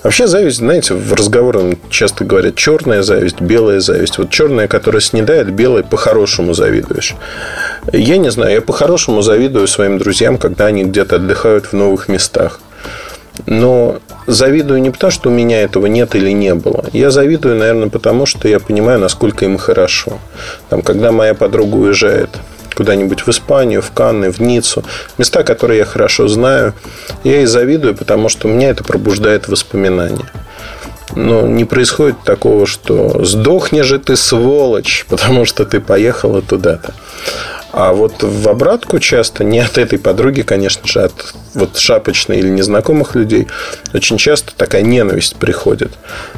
Вообще 0.03 0.27
зависть, 0.27 0.59
знаете, 0.59 0.95
в 0.95 1.13
разговорах 1.13 1.75
часто 1.91 2.25
говорят 2.25 2.57
черная 2.57 3.03
зависть, 3.03 3.41
белая 3.41 3.81
зависть. 3.81 4.19
Вот 4.19 4.31
черная, 4.31 4.69
которая 4.69 5.01
снедает, 5.01 5.53
белая 5.53 5.83
по-хорошему 5.83 6.55
завидуешь. 6.55 7.15
Я 7.93 8.17
не 8.17 8.31
знаю, 8.31 8.55
я 8.55 8.61
по-хорошему 8.61 9.23
завидую 9.23 9.67
своим 9.69 9.99
друзьям, 9.99 10.39
когда 10.39 10.67
они 10.67 10.85
где-то 10.85 11.17
отдыхают 11.17 11.67
в 11.67 11.73
новых 11.73 12.09
местах. 12.09 12.61
Но 13.47 14.01
завидую 14.27 14.81
не 14.81 14.91
потому, 14.91 15.11
что 15.11 15.31
у 15.31 15.33
меня 15.33 15.63
этого 15.63 15.87
нет 15.87 16.15
или 16.15 16.31
не 16.31 16.55
было. 16.55 16.85
Я 16.93 17.11
завидую, 17.11 17.57
наверное, 17.57 17.89
потому, 17.89 18.27
что 18.27 18.49
я 18.49 18.61
понимаю, 18.61 18.99
насколько 19.01 19.45
им 19.45 19.59
хорошо. 19.59 20.19
Там, 20.69 20.83
когда 20.83 21.13
моя 21.13 21.35
подруга 21.35 21.77
уезжает 21.77 22.31
куда-нибудь 22.75 23.27
в 23.27 23.29
Испанию, 23.29 23.83
в 23.83 23.91
Канны, 23.91 24.31
в 24.31 24.41
Ниццу, 24.41 24.85
места, 25.19 25.43
которые 25.43 25.79
я 25.79 25.85
хорошо 25.85 26.29
знаю, 26.29 26.75
я 27.25 27.37
ей 27.37 27.47
завидую, 27.47 27.95
потому 27.95 28.29
что 28.29 28.49
меня 28.49 28.71
это 28.71 28.85
пробуждает 28.85 29.49
воспоминания. 29.49 30.31
Но 31.17 31.47
не 31.47 31.65
происходит 31.65 32.23
такого, 32.25 32.67
что 32.67 33.25
сдохни 33.25 33.83
же 33.83 33.99
ты, 33.99 34.17
сволочь, 34.17 35.05
потому 35.11 35.45
что 35.45 35.65
ты 35.65 35.81
поехала 35.81 36.41
туда-то. 36.43 36.95
А 37.73 37.93
вот 37.93 38.23
в 38.23 38.49
обратку 38.49 38.99
часто, 38.99 39.45
не 39.45 39.61
от 39.61 39.79
этой 39.79 39.99
подруги, 39.99 40.43
конечно 40.43 40.87
же, 40.87 41.03
от 41.03 41.35
вот 41.55 41.77
шапочной 41.79 42.39
или 42.39 42.49
незнакомых 42.49 43.15
людей, 43.15 43.47
очень 43.95 44.19
часто 44.19 44.53
такая 44.57 44.83
ненависть 44.83 45.37
приходит. 45.37 45.93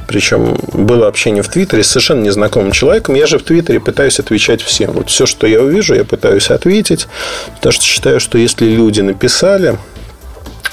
Причем 0.07 0.59
было 0.73 1.09
общение 1.09 1.43
в 1.43 1.49
Твиттере 1.49 1.83
с 1.83 1.89
совершенно 1.89 2.23
незнакомым 2.23 2.73
человеком. 2.73 3.15
Я 3.15 3.27
же 3.27 3.39
в 3.39 3.43
Твиттере 3.43 3.81
пытаюсь 3.81 4.21
отвечать 4.21 4.61
всем. 4.63 4.93
Вот 4.93 5.09
все, 5.09 5.27
что 5.27 5.47
я 5.47 5.63
увижу, 5.63 5.95
я 5.95 6.05
пытаюсь 6.05 6.51
ответить. 6.51 7.09
Потому 7.57 7.73
что 7.73 7.85
считаю, 7.85 8.21
что 8.21 8.37
если 8.37 8.67
люди 8.67 9.01
написали, 9.01 9.79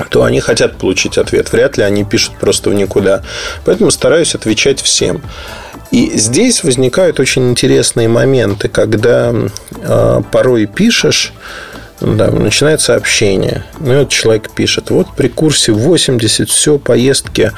то 0.09 0.23
они 0.23 0.39
хотят 0.39 0.77
получить 0.77 1.17
ответ. 1.17 1.51
Вряд 1.51 1.77
ли 1.77 1.83
они 1.83 2.03
пишут 2.03 2.33
просто 2.39 2.69
в 2.69 2.73
никуда. 2.73 3.23
Поэтому 3.65 3.91
стараюсь 3.91 4.35
отвечать 4.35 4.81
всем. 4.81 5.21
И 5.91 6.17
здесь 6.17 6.63
возникают 6.63 7.19
очень 7.19 7.49
интересные 7.49 8.07
моменты, 8.07 8.69
когда 8.69 9.33
э, 9.33 10.21
порой 10.31 10.67
пишешь, 10.67 11.33
да, 11.99 12.29
начинает 12.31 12.79
сообщение. 12.79 13.65
Ну, 13.79 13.93
и 13.93 13.97
вот 13.97 14.09
человек 14.09 14.51
пишет, 14.51 14.91
вот 14.91 15.07
при 15.17 15.27
курсе 15.27 15.71
80, 15.71 16.49
все, 16.49 16.77
поездки. 16.77 17.51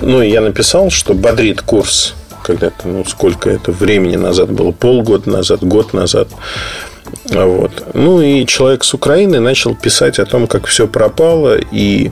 Ну, 0.00 0.22
я 0.22 0.40
написал, 0.40 0.90
что 0.90 1.14
бодрит 1.14 1.62
курс 1.62 2.14
когда-то, 2.42 2.88
ну, 2.88 3.04
сколько 3.04 3.50
это 3.50 3.70
времени 3.70 4.16
назад 4.16 4.50
было, 4.50 4.72
полгода 4.72 5.30
назад, 5.30 5.62
год 5.62 5.92
назад. 5.92 6.28
Вот. 7.30 7.94
Ну, 7.94 8.20
и 8.20 8.46
человек 8.46 8.84
с 8.84 8.94
Украины 8.94 9.40
начал 9.40 9.74
писать 9.74 10.18
о 10.18 10.26
том, 10.26 10.46
как 10.46 10.66
все 10.66 10.86
пропало, 10.86 11.58
и 11.58 12.10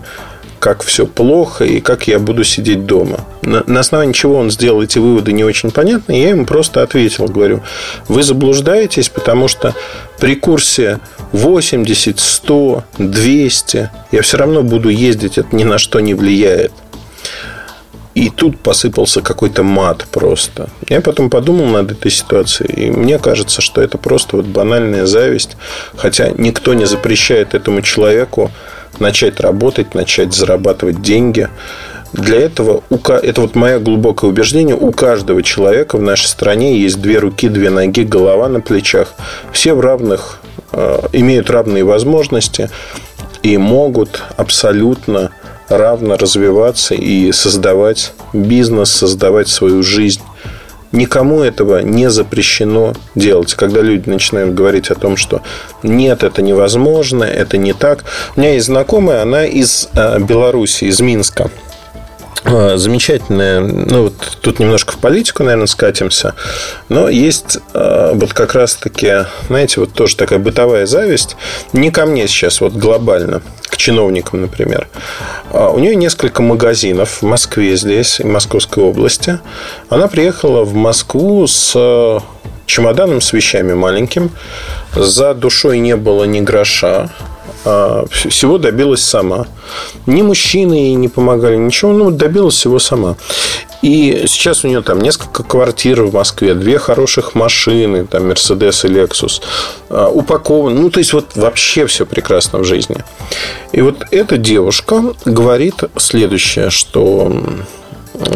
как 0.59 0.83
все 0.83 1.07
плохо 1.07 1.65
и 1.65 1.81
как 1.81 2.09
я 2.09 2.19
буду 2.19 2.45
сидеть 2.45 2.85
дома. 2.87 3.25
На, 3.43 3.63
на 3.67 3.81
основании 3.81 4.13
чего 4.13 4.37
он 4.37 4.51
сделал 4.51 4.83
эти 4.83 4.99
выводы, 4.99 5.33
не 5.33 5.45
очень 5.45 5.71
понятно. 5.71 6.13
Я 6.13 6.31
ему 6.31 6.47
просто 6.47 6.83
ответил, 6.83 7.27
говорю, 7.27 7.63
вы 8.09 8.23
заблуждаетесь, 8.23 9.09
потому 9.09 9.49
что 9.49 9.75
при 10.19 10.35
курсе 10.35 11.01
80, 11.33 12.19
100, 12.19 12.85
200 12.99 13.91
я 14.11 14.23
все 14.23 14.37
равно 14.37 14.63
буду 14.63 14.89
ездить, 14.89 15.39
это 15.39 15.55
ни 15.55 15.65
на 15.65 15.79
что 15.79 16.01
не 16.01 16.15
влияет. 16.15 16.73
И 18.19 18.31
тут 18.31 18.59
посыпался 18.59 19.21
какой-то 19.21 19.63
мат 19.63 20.09
просто. 20.11 20.71
Я 20.89 21.01
потом 21.01 21.31
подумал 21.31 21.67
над 21.67 21.93
этой 21.93 22.11
ситуацией, 22.11 22.87
и 22.87 22.91
мне 22.91 23.17
кажется, 23.17 23.61
что 23.61 23.81
это 23.81 23.97
просто 23.97 24.39
вот 24.39 24.47
банальная 24.47 25.07
зависть, 25.07 25.57
хотя 25.95 26.31
никто 26.31 26.75
не 26.75 26.85
запрещает 26.85 27.55
этому 27.55 27.81
человеку 27.81 28.51
начать 28.99 29.39
работать, 29.39 29.95
начать 29.95 30.35
зарабатывать 30.35 31.01
деньги. 31.01 31.49
Для 32.13 32.41
этого, 32.41 32.83
это 32.91 33.41
вот 33.41 33.55
мое 33.55 33.79
глубокое 33.79 34.31
убеждение, 34.31 34.75
у 34.75 34.91
каждого 34.91 35.45
человека 35.45 35.97
в 35.97 36.03
нашей 36.03 36.27
стране 36.27 36.77
есть 36.77 37.01
две 37.01 37.21
руки, 37.21 37.49
две 37.49 37.71
ноги, 37.71 38.03
голова 38.03 38.49
на 38.49 38.61
плечах. 38.61 39.15
Все 39.53 39.75
в 39.75 39.81
равных, 39.81 40.41
э, 40.73 41.03
имеют 41.13 41.51
равные 41.51 41.85
возможности 41.85 42.69
и 43.45 43.57
могут 43.59 44.25
абсолютно 44.37 45.31
равно 45.69 46.17
развиваться 46.17 46.95
и 46.95 47.33
создавать 47.33 48.13
бизнес, 48.33 48.91
создавать 48.91 49.49
свою 49.49 49.83
жизнь 49.83 50.23
Никому 50.91 51.43
этого 51.43 51.83
не 51.83 52.09
запрещено 52.09 52.95
делать. 53.15 53.55
Когда 53.55 53.83
люди 53.83 54.09
начинают 54.09 54.55
говорить 54.55 54.91
о 54.91 54.95
том, 54.95 55.17
что 55.17 55.43
нет, 55.83 56.23
это 56.23 56.41
невозможно, 56.41 57.25
это 57.25 57.59
не 57.59 57.75
так. 57.75 58.05
У 58.37 58.41
меня 58.41 58.55
есть 58.55 58.67
знакомая, 58.67 59.23
она 59.23 59.45
из 59.45 59.89
э, 59.95 60.19
Беларуси, 60.21 60.85
из 60.85 61.01
Минска 61.01 61.51
замечательная, 62.45 63.61
ну 63.61 64.05
вот 64.05 64.15
тут 64.41 64.59
немножко 64.59 64.93
в 64.93 64.99
политику, 64.99 65.43
наверное, 65.43 65.67
скатимся, 65.67 66.35
но 66.89 67.09
есть 67.09 67.59
э, 67.75 68.11
вот 68.15 68.33
как 68.33 68.55
раз-таки, 68.55 69.27
знаете, 69.49 69.81
вот 69.81 69.93
тоже 69.93 70.17
такая 70.17 70.39
бытовая 70.39 70.87
зависть, 70.87 71.37
не 71.73 71.91
ко 71.91 72.07
мне 72.07 72.27
сейчас, 72.29 72.61
вот 72.61 72.73
глобально, 72.75 73.43
к 73.69 73.77
чиновникам, 73.77 74.41
например. 74.43 74.89
А 75.51 75.71
у 75.71 75.79
нее 75.79 75.97
несколько 75.97 76.43
магазинов 76.43 77.23
в 77.23 77.25
Москве 77.25 77.77
здесь, 77.77 78.21
в 78.21 78.27
Московской 78.27 78.85
области. 78.85 79.39
Она 79.89 80.09
приехала 80.09 80.65
в 80.65 80.75
Москву 80.75 81.47
с 81.47 82.23
чемоданом 82.67 83.21
с 83.21 83.33
вещами 83.33 83.73
маленьким. 83.73 84.31
За 84.95 85.35
душой 85.35 85.79
не 85.79 85.97
было 85.97 86.25
ни 86.25 86.41
гроша. 86.41 87.11
А, 87.65 88.05
всего 88.11 88.59
добилась 88.59 89.03
сама. 89.03 89.47
Ни 90.07 90.23
мужчины 90.23 90.75
ей 90.75 90.95
не 90.95 91.09
помогали, 91.09 91.57
ничего, 91.57 91.93
ну, 91.93 92.11
добилась 92.11 92.55
всего 92.55 92.79
сама. 92.79 93.17
И 93.83 94.25
сейчас 94.27 94.65
у 94.65 94.69
нее 94.69 94.83
там 94.83 95.01
несколько 95.01 95.45
квартир 95.45 96.03
в 96.03 96.13
Москве, 96.13 96.55
две 96.55 96.79
хороших 96.79 97.35
машины, 97.35 98.07
там 98.07 98.29
Мерседес 98.29 98.85
и 98.85 98.89
Лексус, 98.89 99.41
упакован. 99.89 100.75
Ну, 100.75 100.91
то 100.91 100.99
есть, 100.99 101.13
вот 101.13 101.37
вообще 101.37 101.87
все 101.87 102.05
прекрасно 102.05 102.59
в 102.59 102.65
жизни. 102.65 103.05
И 103.73 103.81
вот 103.81 104.03
эта 104.11 104.37
девушка 104.37 105.15
говорит 105.25 105.85
следующее, 105.97 106.71
что 106.71 107.33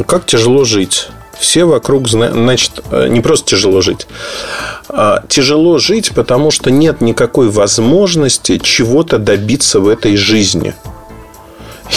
как 0.06 0.26
тяжело 0.26 0.64
жить. 0.64 1.08
Все 1.42 1.64
вокруг, 1.64 2.08
значит, 2.08 2.84
не 3.08 3.20
просто 3.20 3.50
тяжело 3.50 3.80
жить. 3.80 4.06
А 4.88 5.24
тяжело 5.28 5.78
жить, 5.78 6.12
потому 6.14 6.52
что 6.52 6.70
нет 6.70 7.00
никакой 7.00 7.50
возможности 7.50 8.58
чего-то 8.58 9.18
добиться 9.18 9.80
в 9.80 9.88
этой 9.88 10.16
жизни– 10.16 10.74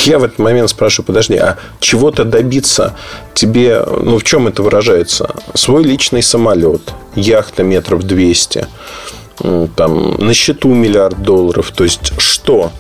я 0.04 0.20
в 0.20 0.24
этот 0.24 0.40
момент 0.40 0.70
спрашиваю, 0.70 1.06
подожди, 1.08 1.36
а 1.36 1.58
чего-то 1.80 2.26
добиться 2.26 2.96
тебе, 3.34 3.84
ну, 3.86 4.18
в 4.20 4.24
чем 4.24 4.48
это 4.48 4.62
выражается? 4.62 5.34
Свой 5.54 5.84
личный 5.84 6.22
самолет, 6.22 6.94
яхта 7.16 7.64
метров 7.64 8.04
200, 8.04 8.68
там, 9.76 10.16
на 10.18 10.34
счету 10.34 10.74
миллиард 10.74 11.22
долларов. 11.22 11.72
То 11.72 11.86
есть, 11.86 12.12
что? 12.20 12.72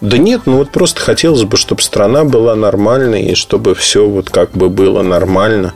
Да 0.00 0.18
нет, 0.18 0.42
ну 0.46 0.58
вот 0.58 0.70
просто 0.70 1.00
хотелось 1.00 1.44
бы, 1.44 1.56
чтобы 1.56 1.80
страна 1.82 2.24
была 2.24 2.54
нормальной, 2.54 3.22
и 3.26 3.34
чтобы 3.34 3.74
все 3.74 4.06
вот 4.06 4.30
как 4.30 4.52
бы 4.52 4.68
было 4.68 5.02
нормально. 5.02 5.74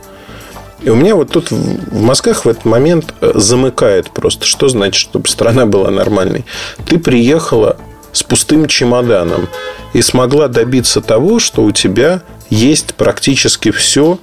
И 0.81 0.89
у 0.89 0.95
меня 0.95 1.15
вот 1.15 1.31
тут 1.31 1.51
в 1.51 2.01
мозгах 2.01 2.45
в 2.45 2.49
этот 2.49 2.65
момент 2.65 3.13
э, 3.21 3.31
замыкает 3.35 4.09
просто. 4.11 4.45
Что 4.45 4.67
значит, 4.67 4.95
чтобы 4.95 5.27
страна 5.27 5.65
была 5.65 5.91
нормальной? 5.91 6.45
Ты 6.85 6.97
приехала 6.97 7.77
с 8.11 8.23
пустым 8.23 8.67
чемоданом 8.67 9.47
и 9.93 10.01
смогла 10.01 10.47
добиться 10.47 11.01
того, 11.01 11.39
что 11.39 11.63
у 11.63 11.71
тебя 11.71 12.23
есть 12.49 12.95
практически 12.95 13.71
все 13.71 14.19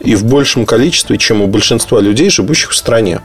и 0.00 0.14
в 0.14 0.24
большем 0.24 0.64
количестве, 0.64 1.18
чем 1.18 1.42
у 1.42 1.46
большинства 1.46 2.00
людей, 2.00 2.30
живущих 2.30 2.70
в 2.70 2.76
стране. 2.76 3.20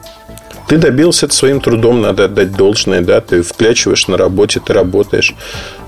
Ты 0.71 0.77
добился 0.77 1.25
это 1.25 1.35
своим 1.35 1.59
трудом, 1.59 2.01
надо 2.01 2.23
отдать 2.23 2.53
должное, 2.53 3.01
да, 3.01 3.19
ты 3.19 3.41
вклячиваешь 3.41 4.07
на 4.07 4.15
работе, 4.15 4.61
ты 4.65 4.71
работаешь, 4.71 5.35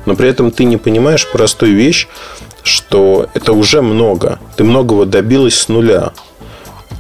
но 0.06 0.14
при 0.14 0.28
этом 0.28 0.52
ты 0.52 0.66
не 0.66 0.76
понимаешь 0.76 1.26
простую 1.32 1.74
вещь, 1.78 2.10
что 2.64 3.30
это 3.34 3.54
уже 3.54 3.82
много. 3.82 4.40
Ты 4.58 4.66
многого 4.66 5.06
добилась 5.06 5.58
с 5.58 5.70
нуля 5.70 6.12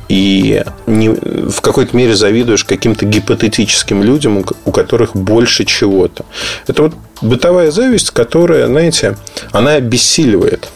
и 0.08 0.63
не, 0.88 1.10
в 1.10 1.60
какой-то 1.60 1.98
мере 1.98 2.15
завидуешь 2.15 2.63
каким-то 2.63 3.06
гипотетическим 3.06 4.02
людям, 4.02 4.46
у 4.63 4.72
которых 4.72 5.13
больше 5.13 5.65
чего-то. 5.65 6.24
Это 6.67 6.84
вот 6.84 6.93
бытовая 7.22 7.69
зависть, 7.69 8.12
которая, 8.12 8.67
знаете, 8.67 9.17
она 9.52 9.74
обессиливает. 9.74 10.69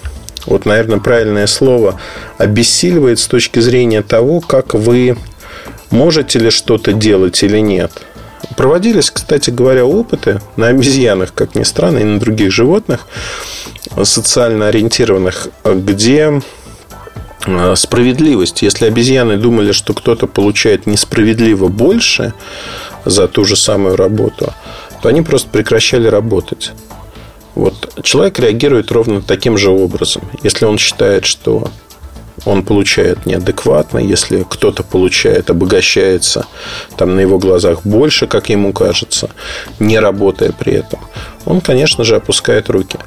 Вот, 0.46 0.65
наверное, 0.65 1.00
правильное 1.00 1.48
слово 1.48 2.02
обессиливает 2.38 3.20
с 3.20 3.28
точки 3.28 3.60
зрения 3.60 4.02
того, 4.02 4.41
как 4.41 4.74
вы 4.74 5.15
можете 5.91 6.39
ли 6.39 6.50
что-то 6.50 6.93
делать 6.93 7.41
или 7.43 7.60
нет. 7.60 7.91
Проводились, 8.56 9.12
кстати 9.12 9.50
говоря, 9.50 9.86
опыты 9.86 10.41
на 10.56 10.67
обезьянах, 10.67 11.34
как 11.34 11.56
ни 11.56 11.63
странно, 11.63 12.00
и 12.00 12.04
на 12.04 12.19
других 12.19 12.52
животных, 12.52 13.08
социально 14.04 14.67
ориентированных, 14.67 15.50
где 15.63 16.41
Э, 17.47 17.76
справедливость. 17.76 18.62
Если 18.62 18.86
обезьяны 18.86 19.38
думали, 19.38 19.71
что 19.71 19.93
кто-то 19.93 20.28
получает 20.28 20.86
несправедливо 20.86 21.67
больше 21.69 22.34
за 23.06 23.28
ту 23.28 23.45
же 23.45 23.56
самую 23.56 23.95
работу, 23.95 24.54
то 25.02 25.10
они 25.10 25.21
просто 25.21 25.50
прекращали 25.50 26.08
работать. 26.08 26.71
Вот 27.56 28.04
человек 28.04 28.39
реагирует 28.39 28.91
ровно 28.91 29.21
таким 29.21 29.58
же 29.58 29.69
образом. 29.69 30.23
Если 30.43 30.65
он 30.65 30.78
считает, 30.78 31.26
что 31.26 31.69
он 32.48 32.64
получает 32.64 33.26
неадекватно, 33.26 34.00
если 34.00 34.46
кто-то 34.50 34.82
получает, 34.84 35.50
обогащается 35.50 36.46
там 36.96 37.16
на 37.16 37.20
его 37.20 37.40
глазах 37.40 37.82
больше, 37.84 38.26
как 38.26 38.50
ему 38.50 38.72
кажется, 38.72 39.30
не 39.80 40.00
работая 40.00 40.54
при 40.54 40.74
этом, 40.74 41.00
он, 41.46 41.60
конечно 41.60 42.06
же, 42.06 42.16
опускает 42.16 42.70
руки. 42.70 42.98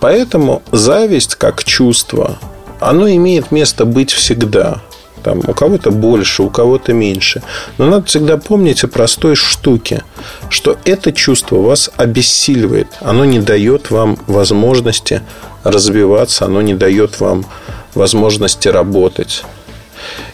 Поэтому 0.00 0.62
зависть 0.72 1.36
как 1.36 1.62
чувство, 1.62 2.38
оно 2.80 3.08
имеет 3.08 3.52
место 3.52 3.84
быть 3.84 4.10
всегда. 4.10 4.80
Там, 5.22 5.40
у 5.46 5.52
кого-то 5.52 5.90
больше, 5.90 6.44
у 6.44 6.50
кого-то 6.50 6.92
меньше. 6.92 7.42
Но 7.76 7.86
надо 7.86 8.06
всегда 8.06 8.36
помнить 8.36 8.84
о 8.84 8.88
простой 8.88 9.34
штуке, 9.34 10.02
что 10.48 10.76
это 10.84 11.12
чувство 11.12 11.56
вас 11.56 11.90
обессиливает. 11.96 12.86
Оно 13.00 13.24
не 13.24 13.40
дает 13.40 13.90
вам 13.90 14.16
возможности 14.26 15.22
развиваться, 15.64 16.44
оно 16.44 16.62
не 16.62 16.74
дает 16.74 17.20
вам 17.20 17.44
возможности 17.94 18.68
работать. 18.68 19.44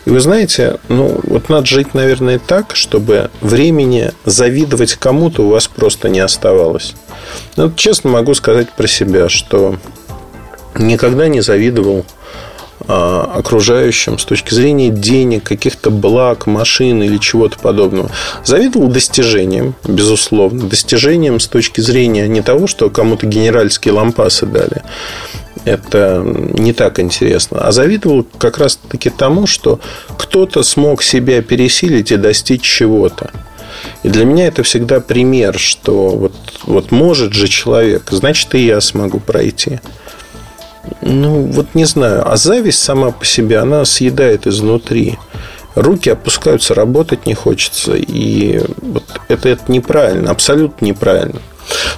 И 0.04 0.10
вы 0.10 0.20
знаете, 0.20 0.78
ну, 0.88 1.20
вот 1.22 1.48
надо 1.48 1.66
жить, 1.66 1.94
наверное, 1.94 2.38
так, 2.38 2.76
чтобы 2.76 3.30
времени 3.40 4.12
завидовать 4.26 4.94
кому-то 4.94 5.42
у 5.42 5.48
вас 5.48 5.66
просто 5.66 6.08
не 6.08 6.20
оставалось. 6.20 6.94
Ну, 7.56 7.72
честно 7.72 8.10
могу 8.10 8.34
сказать 8.34 8.70
про 8.70 8.86
себя, 8.86 9.28
что 9.28 9.76
никогда 10.74 11.28
не 11.28 11.40
завидовал 11.40 12.04
окружающим 12.87 14.18
с 14.18 14.25
точки 14.25 14.53
зрения 14.55 14.90
денег, 14.90 15.44
каких-то 15.44 15.90
благ, 15.90 16.47
машин 16.47 17.03
или 17.03 17.18
чего-то 17.18 17.59
подобного. 17.59 18.11
Завидовал 18.44 18.88
достижениям, 18.88 19.75
безусловно. 19.87 20.68
Достижениям 20.68 21.40
с 21.40 21.47
точки 21.47 21.81
зрения 21.81 22.29
не 22.29 22.42
того, 22.42 22.66
что 22.66 22.90
кому-то 22.90 23.27
генеральские 23.27 23.94
лампасы 23.94 24.47
дали. 24.47 24.83
Это 25.64 26.23
не 26.25 26.73
так 26.73 27.01
интересно. 27.01 27.66
А 27.66 27.73
завидовал 27.73 28.27
как 28.38 28.59
раз-таки 28.59 29.09
тому, 29.09 29.47
что 29.47 29.81
кто-то 30.18 30.62
смог 30.62 31.03
себя 31.03 31.40
пересилить 31.42 32.12
и 32.12 32.16
достичь 32.16 32.62
чего-то. 32.62 33.31
И 34.03 34.09
для 34.09 34.25
меня 34.25 34.47
это 34.47 34.62
всегда 34.62 35.01
пример, 35.01 35.59
что 35.59 36.11
вот, 36.11 36.35
вот 36.64 36.90
может 36.90 37.33
же 37.33 37.49
человек, 37.49 38.09
значит, 38.11 38.55
и 38.55 38.66
я 38.66 38.81
смогу 38.81 39.20
пройти. 39.20 39.81
Ну, 41.01 41.42
вот 41.42 41.75
не 41.75 41.85
знаю. 41.85 42.31
А 42.31 42.37
зависть 42.37 42.83
сама 42.83 43.11
по 43.11 43.25
себе, 43.25 43.59
она 43.59 43.85
съедает 43.85 44.47
изнутри. 44.47 45.18
Руки 45.75 46.11
опускаются, 46.11 46.75
работать 46.75 47.27
не 47.27 47.35
хочется. 47.35 47.94
И 47.94 48.61
вот 48.81 49.05
это, 49.29 49.49
это 49.49 49.73
неправильно, 49.73 50.31
абсолютно 50.31 50.85
неправильно. 50.85 51.40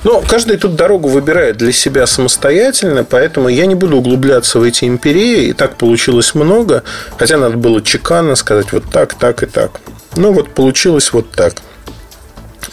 Но 0.04 0.22
каждый 0.26 0.56
тут 0.56 0.76
дорогу 0.76 1.08
выбирает 1.08 1.56
для 1.56 1.72
себя 1.72 2.06
самостоятельно, 2.06 3.04
поэтому 3.04 3.48
я 3.48 3.66
не 3.66 3.74
буду 3.74 3.98
углубляться 3.98 4.58
в 4.58 4.62
эти 4.62 4.84
империи. 4.84 5.48
И 5.48 5.52
так 5.52 5.76
получилось 5.76 6.34
много, 6.34 6.84
хотя 7.18 7.36
надо 7.36 7.56
было 7.56 7.82
чеканно 7.82 8.36
сказать 8.36 8.72
вот 8.72 8.84
так, 8.90 9.14
так 9.14 9.42
и 9.42 9.46
так. 9.46 9.80
Ну 10.14 10.32
вот 10.32 10.54
получилось 10.54 11.12
вот 11.12 11.30
так. 11.32 11.54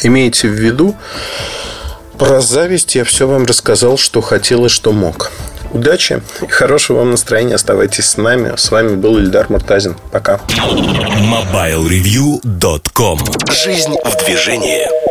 Имейте 0.02 0.48
в 0.48 0.52
виду, 0.52 0.96
про 2.18 2.42
зависть 2.42 2.96
я 2.96 3.04
все 3.04 3.28
вам 3.28 3.46
рассказал, 3.46 3.98
что 3.98 4.22
хотел 4.22 4.66
и 4.66 4.70
что 4.70 4.92
мог. 4.92 5.32
Удачи 5.74 6.22
и 6.42 6.48
хорошего 6.48 7.00
вам 7.00 7.12
настроения. 7.12 7.56
Оставайтесь 7.56 8.06
с 8.06 8.16
нами. 8.18 8.54
С 8.56 8.72
вами 8.72 8.96
был 8.96 9.18
Ильдар 9.18 9.50
Муртазин. 9.50 9.98
Пока. 10.12 10.40
Mobilereview.com 10.48 13.20
Жизнь 13.52 13.96
в 14.06 14.26
движении. 14.26 15.03